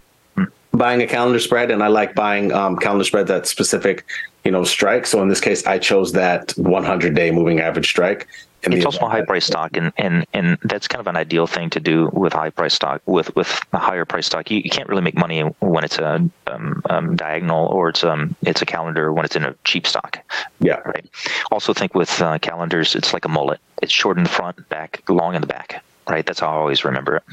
Buying 0.73 1.01
a 1.01 1.07
calendar 1.07 1.39
spread, 1.39 1.69
and 1.71 1.83
I 1.83 1.87
like 1.87 2.15
buying 2.15 2.51
um, 2.51 2.77
calendar 2.77 3.03
spread 3.03 3.27
that 3.27 3.45
specific, 3.45 4.05
you 4.45 4.51
know, 4.51 4.63
strike. 4.63 5.05
So 5.05 5.21
in 5.21 5.27
this 5.27 5.41
case, 5.41 5.65
I 5.65 5.79
chose 5.79 6.13
that 6.13 6.51
100 6.51 7.13
day 7.13 7.31
moving 7.31 7.59
average 7.59 7.89
strike 7.89 8.27
it's 8.63 8.85
also 8.85 9.05
a 9.05 9.09
high 9.09 9.23
price 9.23 9.45
stock, 9.45 9.75
and, 9.75 9.91
and 9.97 10.25
and 10.33 10.57
that's 10.63 10.87
kind 10.87 10.99
of 10.99 11.07
an 11.07 11.15
ideal 11.15 11.47
thing 11.47 11.69
to 11.71 11.79
do 11.79 12.09
with 12.13 12.33
high 12.33 12.49
price 12.49 12.73
stock. 12.73 13.01
With 13.05 13.35
with 13.35 13.59
a 13.73 13.79
higher 13.79 14.05
price 14.05 14.27
stock, 14.27 14.51
you, 14.51 14.59
you 14.59 14.69
can't 14.69 14.87
really 14.87 15.01
make 15.01 15.15
money 15.15 15.41
when 15.41 15.83
it's 15.83 15.97
a 15.97 16.29
um, 16.47 16.83
um, 16.89 17.15
diagonal 17.15 17.67
or 17.67 17.89
it's 17.89 18.03
um 18.03 18.35
it's 18.43 18.61
a 18.61 18.65
calendar 18.65 19.11
when 19.11 19.25
it's 19.25 19.35
in 19.35 19.43
a 19.43 19.55
cheap 19.63 19.87
stock. 19.87 20.19
Yeah. 20.59 20.79
Right. 20.85 21.09
Also, 21.51 21.73
think 21.73 21.95
with 21.95 22.21
uh, 22.21 22.37
calendars, 22.39 22.95
it's 22.95 23.13
like 23.13 23.25
a 23.25 23.29
mullet. 23.29 23.59
It's 23.81 23.91
short 23.91 24.17
in 24.17 24.23
the 24.23 24.29
front, 24.29 24.67
back, 24.69 25.01
long 25.09 25.35
in 25.35 25.41
the 25.41 25.47
back. 25.47 25.83
Right. 26.07 26.25
That's 26.25 26.39
how 26.39 26.49
I 26.49 26.55
always 26.55 26.85
remember 26.85 27.17
it. 27.17 27.23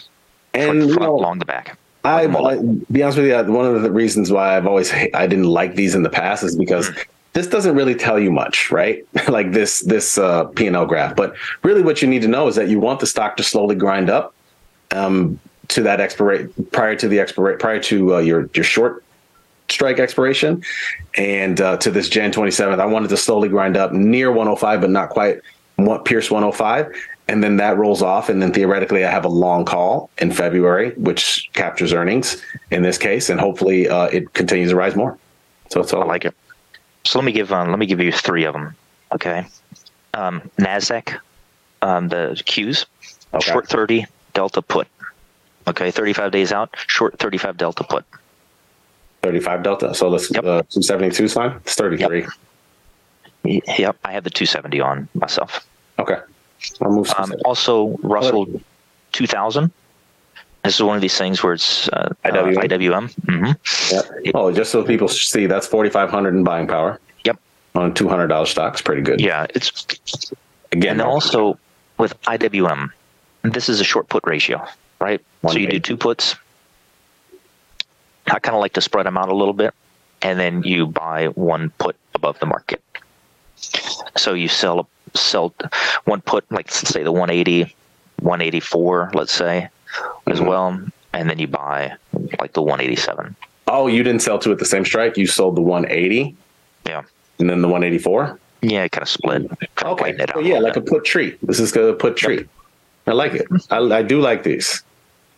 And 0.54 0.80
front, 0.80 0.88
you 0.88 0.98
know, 0.98 1.16
long 1.16 1.38
the 1.38 1.44
back. 1.44 1.78
I, 2.14 2.56
be 2.90 3.02
honest 3.02 3.18
with 3.18 3.26
you, 3.26 3.52
one 3.52 3.66
of 3.66 3.82
the 3.82 3.90
reasons 3.90 4.30
why 4.30 4.56
I've 4.56 4.66
always 4.66 4.92
I 4.92 5.26
didn't 5.26 5.44
like 5.44 5.74
these 5.74 5.94
in 5.94 6.02
the 6.02 6.10
past 6.10 6.42
is 6.42 6.56
because. 6.56 6.90
Mm 6.90 7.04
this 7.38 7.46
doesn't 7.46 7.76
really 7.76 7.94
tell 7.94 8.18
you 8.18 8.32
much, 8.32 8.70
right? 8.72 9.06
like 9.28 9.52
this 9.52 9.80
this 9.82 10.18
uh, 10.18 10.44
P 10.44 10.66
and 10.66 10.74
L 10.74 10.86
graph. 10.86 11.14
But 11.14 11.36
really, 11.62 11.82
what 11.82 12.02
you 12.02 12.08
need 12.08 12.22
to 12.22 12.28
know 12.28 12.48
is 12.48 12.56
that 12.56 12.68
you 12.68 12.80
want 12.80 12.98
the 12.98 13.06
stock 13.06 13.36
to 13.36 13.44
slowly 13.44 13.76
grind 13.76 14.10
up 14.10 14.34
um, 14.90 15.38
to 15.68 15.82
that 15.82 16.00
expirate 16.00 16.72
prior 16.72 16.96
to 16.96 17.06
the 17.06 17.20
expirate 17.20 17.60
prior 17.60 17.80
to 17.82 18.16
uh, 18.16 18.18
your 18.18 18.48
your 18.54 18.64
short 18.64 19.04
strike 19.68 20.00
expiration, 20.00 20.64
and 21.16 21.60
uh, 21.60 21.76
to 21.76 21.90
this 21.90 22.08
Jan 22.08 22.32
27th. 22.32 22.80
I 22.80 22.86
wanted 22.86 23.08
to 23.10 23.16
slowly 23.16 23.48
grind 23.48 23.76
up 23.76 23.92
near 23.92 24.32
105, 24.32 24.80
but 24.80 24.90
not 24.90 25.10
quite 25.10 25.40
pierce 26.04 26.30
105. 26.30 26.92
And 27.28 27.44
then 27.44 27.56
that 27.58 27.76
rolls 27.76 28.00
off, 28.00 28.30
and 28.30 28.40
then 28.40 28.54
theoretically, 28.54 29.04
I 29.04 29.10
have 29.10 29.26
a 29.26 29.28
long 29.28 29.66
call 29.66 30.08
in 30.16 30.32
February, 30.32 30.92
which 30.92 31.50
captures 31.52 31.92
earnings 31.92 32.42
in 32.70 32.82
this 32.82 32.96
case, 32.96 33.28
and 33.28 33.38
hopefully, 33.38 33.86
uh, 33.86 34.06
it 34.06 34.32
continues 34.32 34.70
to 34.70 34.76
rise 34.76 34.96
more. 34.96 35.18
So 35.68 35.80
it's 35.80 35.92
all 35.92 36.02
I 36.02 36.06
like 36.06 36.24
it. 36.24 36.34
So 37.04 37.18
let 37.18 37.26
me 37.26 37.32
give 37.32 37.52
um, 37.52 37.68
let 37.68 37.78
me 37.78 37.86
give 37.86 38.00
you 38.00 38.12
three 38.12 38.44
of 38.44 38.54
them. 38.54 38.74
Okay, 39.12 39.46
um, 40.14 40.40
Nasdaq, 40.58 41.18
um, 41.82 42.08
the 42.08 42.40
Qs, 42.46 42.86
okay. 43.34 43.50
short 43.50 43.68
thirty 43.68 44.06
delta 44.32 44.62
put. 44.62 44.88
Okay, 45.66 45.90
thirty 45.90 46.14
five 46.14 46.32
days 46.32 46.50
out, 46.50 46.74
short 46.86 47.18
thirty 47.18 47.36
five 47.36 47.58
delta 47.58 47.84
put. 47.84 48.04
Thirty 49.22 49.40
five 49.40 49.62
delta. 49.62 49.94
So 49.94 50.08
let's 50.08 50.30
yep. 50.30 50.44
uh, 50.44 50.62
two 50.70 50.82
seventy 50.82 51.14
two 51.14 51.24
is 51.24 51.34
fine. 51.34 51.52
It's 51.56 51.74
thirty 51.74 51.98
three. 51.98 52.26
Yep. 53.44 53.78
yep, 53.78 53.96
I 54.04 54.12
have 54.12 54.24
the 54.24 54.30
two 54.30 54.46
seventy 54.46 54.80
on 54.80 55.08
myself. 55.14 55.66
Okay. 55.98 56.16
I'll 56.80 56.90
move. 56.90 57.12
Um, 57.16 57.34
also, 57.44 57.96
Russell 58.02 58.60
two 59.12 59.26
thousand. 59.26 59.70
This 60.64 60.74
is 60.74 60.82
one 60.82 60.96
of 60.96 61.02
these 61.02 61.16
things 61.16 61.42
where 61.42 61.54
it's 61.54 61.88
uh, 61.88 62.12
IWM. 62.24 62.58
Uh, 62.58 62.60
IWM. 62.62 63.14
Mm-hmm. 63.26 64.24
Yep. 64.24 64.34
Oh, 64.34 64.52
just 64.52 64.70
so 64.70 64.82
people 64.84 65.08
see, 65.08 65.46
that's 65.46 65.66
forty 65.66 65.88
five 65.88 66.10
hundred 66.10 66.34
in 66.34 66.44
buying 66.44 66.66
power. 66.66 67.00
Yep. 67.24 67.38
On 67.74 67.94
two 67.94 68.08
hundred 68.08 68.28
dollars 68.28 68.50
stocks, 68.50 68.82
pretty 68.82 69.02
good. 69.02 69.20
Yeah, 69.20 69.46
it's 69.54 70.32
again. 70.72 71.00
And 71.00 71.02
also 71.02 71.58
with 71.96 72.20
IWM, 72.22 72.90
this 73.44 73.68
is 73.68 73.80
a 73.80 73.84
short 73.84 74.08
put 74.08 74.26
ratio, 74.26 74.66
right? 75.00 75.24
One 75.42 75.52
so 75.52 75.58
you 75.58 75.68
do 75.68 75.80
two 75.80 75.96
puts. 75.96 76.34
I 78.26 78.38
kind 78.40 78.54
of 78.54 78.60
like 78.60 78.74
to 78.74 78.80
spread 78.82 79.06
them 79.06 79.16
out 79.16 79.30
a 79.30 79.34
little 79.34 79.54
bit, 79.54 79.72
and 80.22 80.38
then 80.38 80.62
you 80.64 80.86
buy 80.86 81.28
one 81.28 81.70
put 81.78 81.96
above 82.14 82.38
the 82.40 82.46
market. 82.46 82.82
So 84.16 84.34
you 84.34 84.48
sell 84.48 84.88
sell 85.14 85.54
one 86.04 86.20
put, 86.20 86.50
like 86.50 86.70
say 86.70 87.02
the 87.02 87.12
180, 87.12 87.74
184, 88.20 89.10
let's 89.14 89.32
say, 89.32 89.68
as 90.26 90.38
mm-hmm. 90.38 90.46
well, 90.46 90.80
and 91.12 91.30
then 91.30 91.38
you 91.38 91.46
buy 91.46 91.94
like 92.40 92.52
the 92.52 92.62
187. 92.62 93.34
Oh, 93.66 93.86
you 93.86 94.02
didn't 94.02 94.22
sell 94.22 94.38
two 94.38 94.52
at 94.52 94.58
the 94.58 94.64
same 94.64 94.84
strike. 94.84 95.16
You 95.16 95.26
sold 95.26 95.56
the 95.56 95.62
180. 95.62 96.34
Yeah, 96.86 97.02
and 97.38 97.50
then 97.50 97.60
the 97.60 97.68
184. 97.68 98.38
Yeah, 98.62 98.84
it 98.84 98.92
kind 98.92 99.02
of 99.02 99.08
split. 99.08 99.50
Okay. 99.82 100.16
Well, 100.34 100.44
yeah, 100.44 100.58
like 100.58 100.76
a 100.76 100.80
put 100.80 101.04
tree. 101.04 101.36
This 101.42 101.60
is 101.60 101.74
a 101.76 101.92
put 101.92 102.16
tree. 102.16 102.38
Yep. 102.38 102.48
I 103.06 103.12
like 103.12 103.32
it. 103.34 103.46
I, 103.70 103.78
I 103.78 104.02
do 104.02 104.20
like 104.20 104.42
these. 104.42 104.82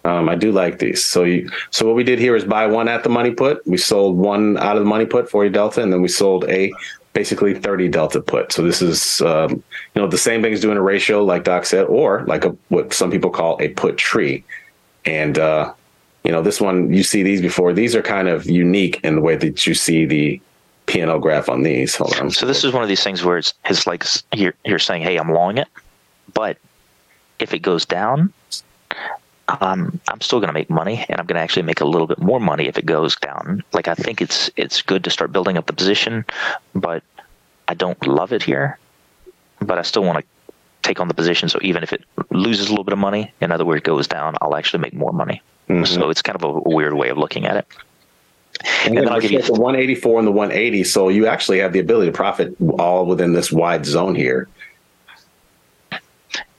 Um, 0.04 0.28
I 0.28 0.34
do 0.34 0.50
like 0.50 0.78
these. 0.78 1.04
So 1.04 1.24
you, 1.24 1.50
so 1.70 1.86
what 1.86 1.94
we 1.94 2.04
did 2.04 2.18
here 2.18 2.34
is 2.34 2.44
buy 2.44 2.66
one 2.66 2.88
at 2.88 3.02
the 3.02 3.10
money 3.10 3.30
put. 3.30 3.66
We 3.66 3.76
sold 3.76 4.16
one 4.16 4.56
out 4.56 4.76
of 4.76 4.82
the 4.82 4.88
money 4.88 5.04
put, 5.04 5.28
40 5.28 5.50
delta, 5.50 5.82
and 5.82 5.92
then 5.92 6.00
we 6.00 6.08
sold 6.08 6.44
a 6.48 6.72
basically 7.12 7.54
30 7.54 7.88
delta 7.88 8.20
put. 8.20 8.52
So 8.52 8.62
this 8.62 8.82
is 8.82 9.20
um, 9.22 9.50
you 9.94 10.02
know 10.02 10.08
the 10.08 10.18
same 10.18 10.42
thing 10.42 10.52
as 10.52 10.60
doing 10.60 10.76
a 10.76 10.82
ratio, 10.82 11.24
like 11.24 11.44
Doc 11.44 11.64
said, 11.64 11.86
or 11.86 12.24
like 12.26 12.44
a 12.44 12.56
what 12.68 12.92
some 12.92 13.10
people 13.10 13.30
call 13.30 13.60
a 13.60 13.68
put 13.68 13.96
tree. 13.96 14.44
And 15.04 15.38
uh, 15.38 15.72
you 16.24 16.32
know 16.32 16.42
this 16.42 16.60
one, 16.60 16.92
you 16.92 17.02
see 17.02 17.22
these 17.22 17.40
before. 17.40 17.72
These 17.72 17.94
are 17.94 18.02
kind 18.02 18.28
of 18.28 18.46
unique 18.46 19.00
in 19.02 19.16
the 19.16 19.22
way 19.22 19.36
that 19.36 19.66
you 19.66 19.74
see 19.74 20.04
the 20.04 20.40
P&L 20.86 21.18
graph 21.18 21.48
on 21.48 21.62
these. 21.62 21.94
Hold 21.94 22.16
on. 22.16 22.30
So 22.30 22.46
this 22.46 22.64
is 22.64 22.72
one 22.72 22.82
of 22.82 22.88
these 22.88 23.04
things 23.04 23.24
where 23.24 23.38
it's, 23.38 23.54
it's 23.66 23.86
like 23.86 24.04
you're 24.34 24.54
you're 24.64 24.78
saying, 24.78 25.02
hey, 25.02 25.16
I'm 25.16 25.32
long 25.32 25.58
it, 25.58 25.68
but 26.34 26.58
if 27.38 27.54
it 27.54 27.60
goes 27.60 27.86
down, 27.86 28.32
um, 29.60 30.00
I'm 30.08 30.20
still 30.20 30.38
going 30.38 30.48
to 30.48 30.54
make 30.54 30.70
money, 30.70 31.04
and 31.08 31.20
I'm 31.20 31.26
going 31.26 31.36
to 31.36 31.42
actually 31.42 31.62
make 31.62 31.80
a 31.80 31.84
little 31.84 32.06
bit 32.06 32.18
more 32.18 32.40
money 32.40 32.66
if 32.66 32.78
it 32.78 32.86
goes 32.86 33.16
down. 33.16 33.64
Like 33.72 33.88
I 33.88 33.94
think 33.94 34.20
it's 34.20 34.50
it's 34.56 34.82
good 34.82 35.04
to 35.04 35.10
start 35.10 35.32
building 35.32 35.56
up 35.56 35.66
the 35.66 35.72
position, 35.72 36.24
but 36.74 37.02
I 37.68 37.74
don't 37.74 38.06
love 38.06 38.32
it 38.32 38.42
here. 38.42 38.78
But 39.60 39.78
I 39.78 39.82
still 39.82 40.04
want 40.04 40.18
to 40.18 40.52
take 40.82 41.00
on 41.00 41.08
the 41.08 41.14
position. 41.14 41.48
So 41.48 41.58
even 41.62 41.82
if 41.82 41.92
it 41.92 42.04
loses 42.30 42.68
a 42.68 42.70
little 42.70 42.84
bit 42.84 42.92
of 42.92 42.98
money, 42.98 43.32
in 43.40 43.52
other 43.52 43.64
words, 43.64 43.82
goes 43.82 44.06
down, 44.06 44.36
I'll 44.40 44.56
actually 44.56 44.80
make 44.80 44.94
more 44.94 45.12
money. 45.12 45.42
Mm-hmm. 45.68 45.84
So 45.84 46.10
it's 46.10 46.22
kind 46.22 46.36
of 46.36 46.44
a 46.44 46.68
weird 46.68 46.94
way 46.94 47.10
of 47.10 47.18
looking 47.18 47.46
at 47.46 47.56
it. 47.56 47.66
And, 48.84 48.98
and 48.98 49.06
then 49.06 49.12
I'll 49.12 49.20
give 49.20 49.30
you 49.30 49.42
the 49.42 49.52
184 49.52 50.18
and 50.18 50.26
the 50.26 50.32
180. 50.32 50.84
So 50.84 51.08
you 51.08 51.26
actually 51.26 51.58
have 51.60 51.72
the 51.72 51.78
ability 51.78 52.10
to 52.10 52.16
profit 52.16 52.54
all 52.78 53.06
within 53.06 53.32
this 53.32 53.52
wide 53.52 53.86
zone 53.86 54.14
here. 54.14 54.48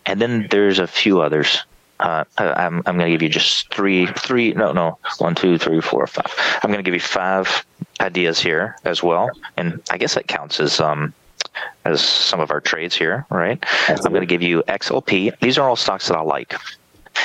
And 0.05 0.21
then 0.21 0.47
there's 0.49 0.79
a 0.79 0.87
few 0.87 1.21
others 1.21 1.63
uh, 2.01 2.23
I'm, 2.37 2.77
I'm 2.85 2.97
going 2.97 3.05
to 3.05 3.11
give 3.11 3.21
you 3.21 3.29
just 3.29 3.71
three, 3.73 4.07
three, 4.07 4.53
no, 4.53 4.71
no, 4.71 4.97
one, 5.19 5.35
two, 5.35 5.57
three, 5.57 5.81
four, 5.81 6.07
five. 6.07 6.33
I'm 6.63 6.69
going 6.71 6.79
to 6.79 6.83
give 6.83 6.95
you 6.95 6.99
five 6.99 7.65
ideas 7.99 8.39
here 8.39 8.75
as 8.85 9.03
well. 9.03 9.29
And 9.57 9.81
I 9.91 9.97
guess 9.97 10.15
that 10.15 10.27
counts 10.27 10.59
as, 10.59 10.79
um, 10.79 11.13
as 11.85 12.01
some 12.03 12.39
of 12.39 12.49
our 12.49 12.59
trades 12.59 12.95
here, 12.95 13.25
right? 13.29 13.59
Absolutely. 13.61 14.05
I'm 14.05 14.11
going 14.13 14.27
to 14.27 14.33
give 14.33 14.41
you 14.41 14.63
XLP. 14.63 15.39
These 15.39 15.57
are 15.57 15.69
all 15.69 15.75
stocks 15.75 16.07
that 16.07 16.17
I 16.17 16.21
like. 16.21 16.55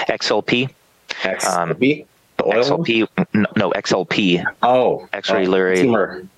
XLP. 0.09 0.71
XLP? 1.09 1.57
Um, 1.57 1.77
the 1.79 2.05
oil 2.45 2.63
XLP. 2.63 3.09
No, 3.33 3.47
no, 3.57 3.71
XLP. 3.71 4.45
Oh. 4.63 5.09
X-ray, 5.13 5.47
uh, 5.47 5.75
consumer, 5.75 6.29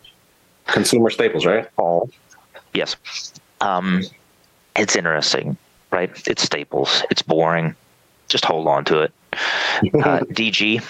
consumer 0.66 1.10
staples, 1.10 1.44
right? 1.44 1.68
All. 1.76 2.08
Yes. 2.72 2.94
Um, 3.60 4.04
it's 4.76 4.94
interesting, 4.94 5.56
right? 5.90 6.10
It's 6.28 6.42
staples. 6.42 7.02
It's 7.10 7.22
boring. 7.22 7.74
Just 8.28 8.44
hold 8.44 8.66
on 8.66 8.84
to 8.86 9.02
it. 9.02 9.12
Uh, 9.94 10.18
DG, 10.32 10.82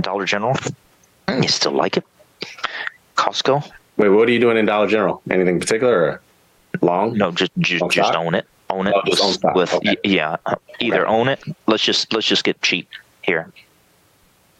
Dollar 0.00 0.24
General. 0.24 0.56
You 1.28 1.46
still 1.46 1.70
like 1.70 1.96
it? 1.96 2.04
Costco. 3.14 3.70
Wait, 3.96 4.08
what 4.08 4.28
are 4.28 4.32
you 4.32 4.40
doing 4.40 4.56
in 4.56 4.66
Dollar 4.66 4.88
General? 4.88 5.22
Anything 5.30 5.60
particular? 5.60 6.02
Or 6.02 6.20
long? 6.80 7.16
No, 7.16 7.30
just 7.30 7.52
just, 7.58 7.88
just 7.90 8.14
own 8.14 8.34
it. 8.34 8.48
Own 8.70 8.88
it. 8.88 8.94
Oh, 8.96 9.02
with, 9.06 9.44
with 9.54 9.74
okay. 9.74 9.96
yeah, 10.02 10.36
either 10.80 11.06
okay. 11.06 11.14
own 11.14 11.28
it. 11.28 11.40
Let's 11.68 11.84
just 11.84 12.12
let's 12.12 12.26
just 12.26 12.42
get 12.42 12.60
cheap 12.60 12.88
here 13.22 13.52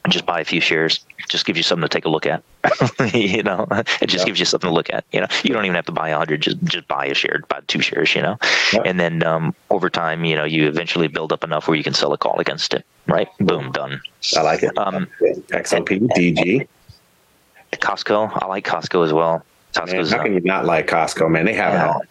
just 0.08 0.26
buy 0.26 0.40
a 0.40 0.44
few 0.44 0.60
shares. 0.60 1.04
Just 1.28 1.46
gives 1.46 1.56
you 1.56 1.62
something 1.62 1.82
to 1.82 1.88
take 1.88 2.04
a 2.04 2.08
look 2.08 2.26
at. 2.26 2.42
you 3.14 3.42
know, 3.42 3.66
it 4.00 4.06
just 4.06 4.26
gives 4.26 4.38
you 4.38 4.44
something 4.44 4.68
to 4.68 4.74
look 4.74 4.90
at. 4.90 5.04
You 5.12 5.20
know, 5.20 5.26
you 5.44 5.52
don't 5.52 5.64
even 5.64 5.76
have 5.76 5.86
to 5.86 5.92
buy 5.92 6.08
a 6.08 6.16
hundred. 6.16 6.42
Just 6.42 6.62
just 6.64 6.88
buy 6.88 7.06
a 7.06 7.14
share, 7.14 7.40
buy 7.48 7.60
two 7.68 7.80
shares. 7.80 8.14
You 8.14 8.22
know, 8.22 8.38
and 8.84 8.98
then 8.98 9.22
um, 9.22 9.54
over 9.70 9.88
time, 9.88 10.24
you 10.24 10.34
know, 10.34 10.44
you 10.44 10.66
eventually 10.66 11.08
build 11.08 11.32
up 11.32 11.44
enough 11.44 11.68
where 11.68 11.76
you 11.76 11.84
can 11.84 11.94
sell 11.94 12.12
a 12.12 12.18
call 12.18 12.38
against 12.40 12.74
it. 12.74 12.84
Right? 13.06 13.28
Boom, 13.38 13.72
done. 13.72 14.00
I 14.36 14.42
like 14.42 14.62
it. 14.62 14.76
Um, 14.76 15.08
XLP, 15.20 16.08
DG, 16.08 16.68
Costco. 17.72 18.42
I 18.42 18.46
like 18.46 18.64
Costco 18.64 19.04
as 19.04 19.12
well. 19.12 19.44
Costco's, 19.74 20.10
man, 20.10 20.18
how 20.18 20.24
can 20.24 20.34
you 20.34 20.40
not 20.40 20.64
like 20.64 20.88
Costco, 20.88 21.30
man? 21.30 21.46
They 21.46 21.54
have 21.54 21.72
yeah, 21.72 21.84
it 21.84 21.88
all. 21.88 22.02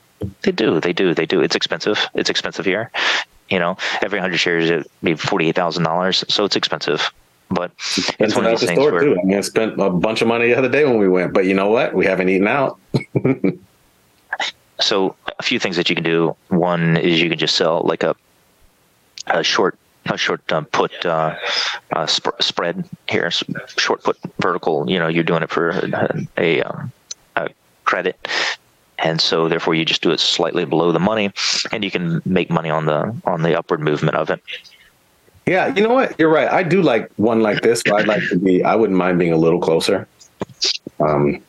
They 0.43 0.51
do. 0.51 0.79
They 0.79 0.93
do. 0.93 1.13
They 1.13 1.25
do. 1.25 1.41
It's 1.41 1.55
expensive. 1.55 2.07
It's 2.13 2.29
expensive 2.29 2.65
here. 2.65 2.89
You 3.49 3.59
know, 3.59 3.77
every 4.01 4.19
hundred 4.19 4.37
shares 4.37 4.69
it 4.69 4.89
be 5.03 5.15
forty 5.15 5.49
eight 5.49 5.55
thousand 5.55 5.83
dollars, 5.83 6.23
so 6.29 6.45
it's 6.45 6.55
expensive. 6.55 7.11
But 7.51 7.71
it's 8.19 8.35
one 8.35 8.45
of 8.45 8.51
these 8.59 8.67
things 8.67 8.79
where 8.79 8.99
too. 8.99 9.17
I 9.19 9.23
mean, 9.23 9.37
I 9.37 9.41
spent 9.41 9.79
a 9.79 9.89
bunch 9.89 10.21
of 10.21 10.27
money 10.27 10.47
the 10.47 10.57
other 10.57 10.69
day 10.69 10.85
when 10.85 10.97
we 10.97 11.09
went, 11.09 11.33
but 11.33 11.45
you 11.45 11.53
know 11.53 11.69
what? 11.69 11.93
We 11.93 12.05
haven't 12.05 12.29
eaten 12.29 12.47
out. 12.47 12.79
so 14.79 15.15
a 15.37 15.43
few 15.43 15.59
things 15.59 15.75
that 15.75 15.89
you 15.89 15.95
can 15.95 16.03
do. 16.03 16.35
One 16.49 16.97
is 16.97 17.21
you 17.21 17.29
can 17.29 17.37
just 17.37 17.55
sell 17.55 17.81
like 17.81 18.03
a 18.03 18.15
a 19.27 19.43
short 19.43 19.77
a 20.05 20.17
short 20.17 20.51
uh, 20.51 20.61
put 20.61 21.05
uh, 21.05 21.35
uh, 21.91 22.05
sp- 22.09 22.39
spread 22.41 22.89
here, 23.07 23.29
short 23.77 24.03
put 24.03 24.17
vertical. 24.39 24.89
You 24.89 24.99
know, 24.99 25.07
you're 25.07 25.23
doing 25.23 25.43
it 25.43 25.49
for 25.49 25.69
a, 25.69 26.27
a, 26.37 26.61
um, 26.63 26.91
a, 27.35 27.49
credit, 27.83 28.27
and 28.97 29.21
so 29.21 29.47
therefore 29.47 29.75
you 29.75 29.85
just 29.85 30.01
do 30.01 30.11
it 30.11 30.19
slightly 30.19 30.65
below 30.65 30.91
the 30.91 30.99
money, 30.99 31.31
and 31.71 31.83
you 31.83 31.91
can 31.91 32.21
make 32.25 32.49
money 32.49 32.69
on 32.69 32.85
the 32.85 33.15
on 33.25 33.43
the 33.43 33.57
upward 33.57 33.81
movement 33.81 34.15
of 34.15 34.29
it. 34.29 34.41
Yeah, 35.45 35.73
you 35.75 35.81
know 35.81 35.93
what? 35.93 36.17
You're 36.19 36.29
right. 36.29 36.47
I 36.47 36.63
do 36.63 36.81
like 36.81 37.11
one 37.17 37.41
like 37.41 37.61
this, 37.61 37.81
but 37.83 37.93
I'd 37.93 38.07
like 38.07 38.21
to 38.29 38.37
be, 38.37 38.63
I 38.63 38.75
wouldn't 38.75 38.97
mind 38.97 39.19
being 39.19 39.33
a 39.33 39.37
little 39.37 39.59
closer. 39.59 40.07
Um, 40.99 41.41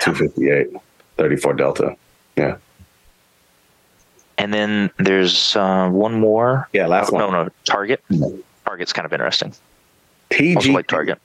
258, 0.00 0.68
34 1.16 1.54
Delta. 1.54 1.96
Yeah. 2.36 2.56
And 4.36 4.54
then 4.54 4.90
there's 4.98 5.56
uh, 5.56 5.88
one 5.88 6.20
more. 6.20 6.68
Yeah, 6.72 6.86
last 6.86 7.10
oh, 7.10 7.16
one. 7.16 7.32
No, 7.32 7.44
no, 7.44 7.50
Target. 7.64 8.02
Target's 8.64 8.92
kind 8.92 9.06
of 9.06 9.12
interesting. 9.12 9.52
TG. 10.30 10.56
Also 10.56 10.72
like 10.72 10.86
Target. 10.86 11.18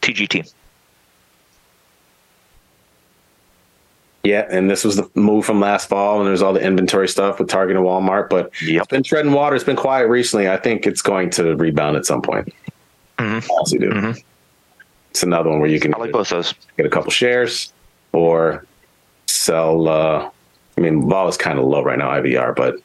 TGT. 0.00 0.52
Yeah, 4.24 4.46
and 4.48 4.70
this 4.70 4.84
was 4.84 4.96
the 4.96 5.10
move 5.14 5.44
from 5.44 5.58
last 5.58 5.88
fall, 5.88 6.20
and 6.20 6.28
there's 6.28 6.42
all 6.42 6.52
the 6.52 6.64
inventory 6.64 7.08
stuff 7.08 7.40
with 7.40 7.48
Target 7.48 7.76
and 7.76 7.84
Walmart. 7.84 8.30
But 8.30 8.52
yep. 8.62 8.82
it's 8.82 8.90
been 8.90 9.02
treading 9.02 9.32
water. 9.32 9.56
It's 9.56 9.64
been 9.64 9.76
quiet 9.76 10.06
recently. 10.08 10.48
I 10.48 10.56
think 10.56 10.86
it's 10.86 11.02
going 11.02 11.30
to 11.30 11.56
rebound 11.56 11.96
at 11.96 12.06
some 12.06 12.22
point. 12.22 12.52
Mm-hmm. 13.18 13.78
do. 13.78 13.90
Mm-hmm. 13.90 14.18
It's 15.10 15.22
another 15.22 15.50
one 15.50 15.60
where 15.60 15.68
you 15.68 15.80
can 15.80 15.94
I 15.94 15.98
like 15.98 16.12
both 16.12 16.30
those. 16.30 16.54
Get 16.76 16.86
a 16.86 16.88
couple 16.88 17.10
shares 17.10 17.72
or 18.12 18.64
sell. 19.26 19.88
Uh, 19.88 20.30
I 20.76 20.80
mean, 20.80 21.08
vol 21.08 21.28
is 21.28 21.36
kind 21.36 21.58
of 21.58 21.64
low 21.64 21.82
right 21.82 21.98
now, 21.98 22.10
IVR, 22.10 22.54
but 22.54 22.76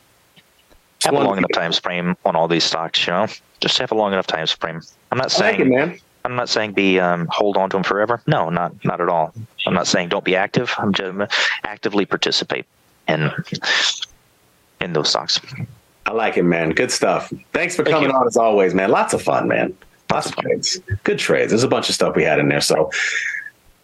have 1.04 1.14
a 1.14 1.20
long 1.20 1.38
enough 1.38 1.52
time 1.54 1.72
frame 1.72 2.18
on 2.26 2.36
all 2.36 2.48
these 2.48 2.64
stocks. 2.64 3.06
You 3.06 3.14
know, 3.14 3.28
just 3.62 3.78
have 3.78 3.92
a 3.92 3.96
long 3.96 4.12
enough 4.12 4.28
time 4.28 4.48
frame. 4.48 4.82
I'm 5.12 5.18
not 5.18 5.32
saying, 5.32 5.60
like 5.60 5.68
it, 5.68 5.70
man. 5.70 6.00
I'm 6.28 6.36
not 6.36 6.50
saying 6.50 6.74
be 6.74 7.00
um, 7.00 7.26
hold 7.32 7.56
on 7.56 7.70
to 7.70 7.78
them 7.78 7.84
forever. 7.84 8.22
No, 8.28 8.50
not 8.50 8.74
not 8.84 9.00
at 9.00 9.08
all. 9.08 9.34
I'm 9.66 9.74
not 9.74 9.88
saying 9.88 10.10
don't 10.10 10.26
be 10.26 10.36
active. 10.36 10.74
I'm 10.78 10.92
just 10.92 11.34
actively 11.64 12.06
participate 12.06 12.66
in 13.08 13.32
in 14.82 14.92
those 14.92 15.10
stocks. 15.10 15.40
I 16.06 16.12
like 16.12 16.36
it, 16.36 16.44
man. 16.44 16.72
Good 16.72 16.92
stuff. 16.92 17.32
Thanks 17.54 17.78
for 17.78 17.86
Thank 17.86 17.96
coming 17.96 18.10
you. 18.10 18.16
on 18.16 18.28
as 18.28 18.36
always, 18.36 18.74
man. 18.74 18.92
Lots 18.92 19.14
of 19.14 19.22
fun, 19.22 19.48
man. 19.48 19.78
Lots 20.12 20.28
of 20.28 20.36
trades. 20.36 20.82
Good 21.06 21.18
trades. 21.18 21.52
There's 21.52 21.64
a 21.64 21.68
bunch 21.70 21.88
of 21.88 21.96
stuff 21.96 22.14
we 22.14 22.24
had 22.24 22.40
in 22.40 22.50
there. 22.50 22.60
So 22.60 22.92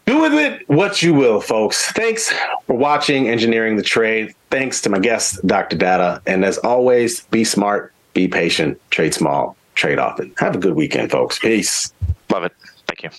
do 0.05 0.19
with 0.19 0.33
it 0.33 0.67
what 0.67 1.01
you 1.01 1.13
will, 1.13 1.39
folks. 1.39 1.93
Thanks 1.93 2.33
for 2.67 2.75
watching 2.75 3.29
Engineering 3.29 3.77
the 3.77 3.83
Trade. 3.83 4.35
Thanks 4.49 4.81
to 4.81 4.89
my 4.89 4.99
guest, 4.99 5.39
Dr. 5.47 5.77
Data. 5.77 6.21
And 6.27 6.43
as 6.43 6.57
always, 6.57 7.23
be 7.27 7.45
smart, 7.45 7.93
be 8.13 8.27
patient, 8.27 8.81
trade 8.89 9.13
small, 9.13 9.55
trade 9.75 9.97
often. 9.97 10.33
Have 10.39 10.55
a 10.55 10.59
good 10.59 10.75
weekend, 10.75 11.09
folks. 11.09 11.39
Peace. 11.39 11.93
Love 12.33 12.45
it. 12.45 12.53
Thank 12.87 13.03
you. 13.03 13.09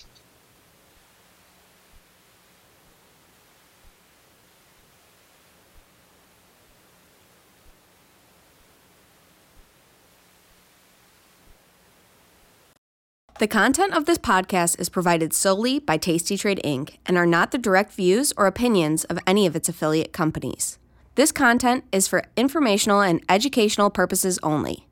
The 13.39 13.47
content 13.47 13.93
of 13.93 14.05
this 14.05 14.17
podcast 14.17 14.79
is 14.81 14.89
provided 14.89 15.31
solely 15.31 15.79
by 15.79 15.95
Tasty 15.95 16.35
Trade 16.35 16.59
Inc. 16.65 16.97
and 17.05 17.17
are 17.17 17.25
not 17.25 17.51
the 17.51 17.57
direct 17.57 17.93
views 17.93 18.33
or 18.35 18.47
opinions 18.47 19.05
of 19.05 19.19
any 19.25 19.45
of 19.45 19.55
its 19.55 19.69
affiliate 19.69 20.11
companies. 20.11 20.77
This 21.15 21.31
content 21.31 21.85
is 21.93 22.05
for 22.05 22.25
informational 22.35 22.99
and 22.99 23.23
educational 23.29 23.89
purposes 23.89 24.39
only. 24.43 24.87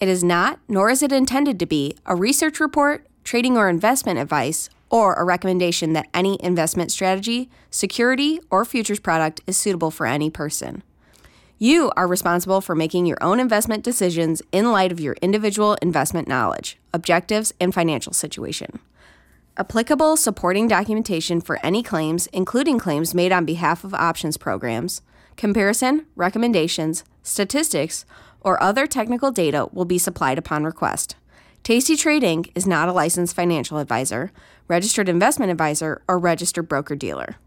It 0.00 0.08
is 0.08 0.24
not, 0.24 0.60
nor 0.66 0.88
is 0.88 1.02
it 1.02 1.12
intended 1.12 1.58
to 1.58 1.66
be, 1.66 1.94
a 2.06 2.16
research 2.16 2.58
report, 2.58 3.06
trading 3.26 3.58
or 3.58 3.68
investment 3.68 4.20
advice, 4.20 4.70
or 4.88 5.14
a 5.14 5.24
recommendation 5.24 5.92
that 5.92 6.08
any 6.14 6.38
investment 6.42 6.92
strategy, 6.92 7.50
security, 7.70 8.38
or 8.50 8.64
futures 8.64 9.00
product 9.00 9.40
is 9.48 9.56
suitable 9.56 9.90
for 9.90 10.06
any 10.06 10.30
person. 10.30 10.82
You 11.58 11.90
are 11.96 12.06
responsible 12.06 12.60
for 12.60 12.76
making 12.76 13.06
your 13.06 13.18
own 13.20 13.40
investment 13.40 13.82
decisions 13.82 14.42
in 14.52 14.70
light 14.70 14.92
of 14.92 15.00
your 15.00 15.16
individual 15.20 15.76
investment 15.82 16.28
knowledge, 16.28 16.78
objectives, 16.94 17.52
and 17.60 17.74
financial 17.74 18.12
situation. 18.12 18.78
Applicable 19.56 20.16
supporting 20.16 20.68
documentation 20.68 21.40
for 21.40 21.58
any 21.64 21.82
claims, 21.82 22.28
including 22.28 22.78
claims 22.78 23.14
made 23.14 23.32
on 23.32 23.44
behalf 23.44 23.82
of 23.82 23.94
options 23.94 24.36
programs, 24.36 25.02
comparison, 25.36 26.06
recommendations, 26.14 27.02
statistics, 27.22 28.04
or 28.42 28.62
other 28.62 28.86
technical 28.86 29.32
data 29.32 29.66
will 29.72 29.84
be 29.84 29.98
supplied 29.98 30.38
upon 30.38 30.62
request. 30.62 31.16
Tasty 31.66 31.96
Trade 31.96 32.22
Inc. 32.22 32.52
is 32.54 32.64
not 32.64 32.88
a 32.88 32.92
licensed 32.92 33.34
financial 33.34 33.78
advisor, 33.78 34.30
registered 34.68 35.08
investment 35.08 35.50
advisor, 35.50 36.00
or 36.06 36.16
registered 36.16 36.68
broker 36.68 36.94
dealer. 36.94 37.38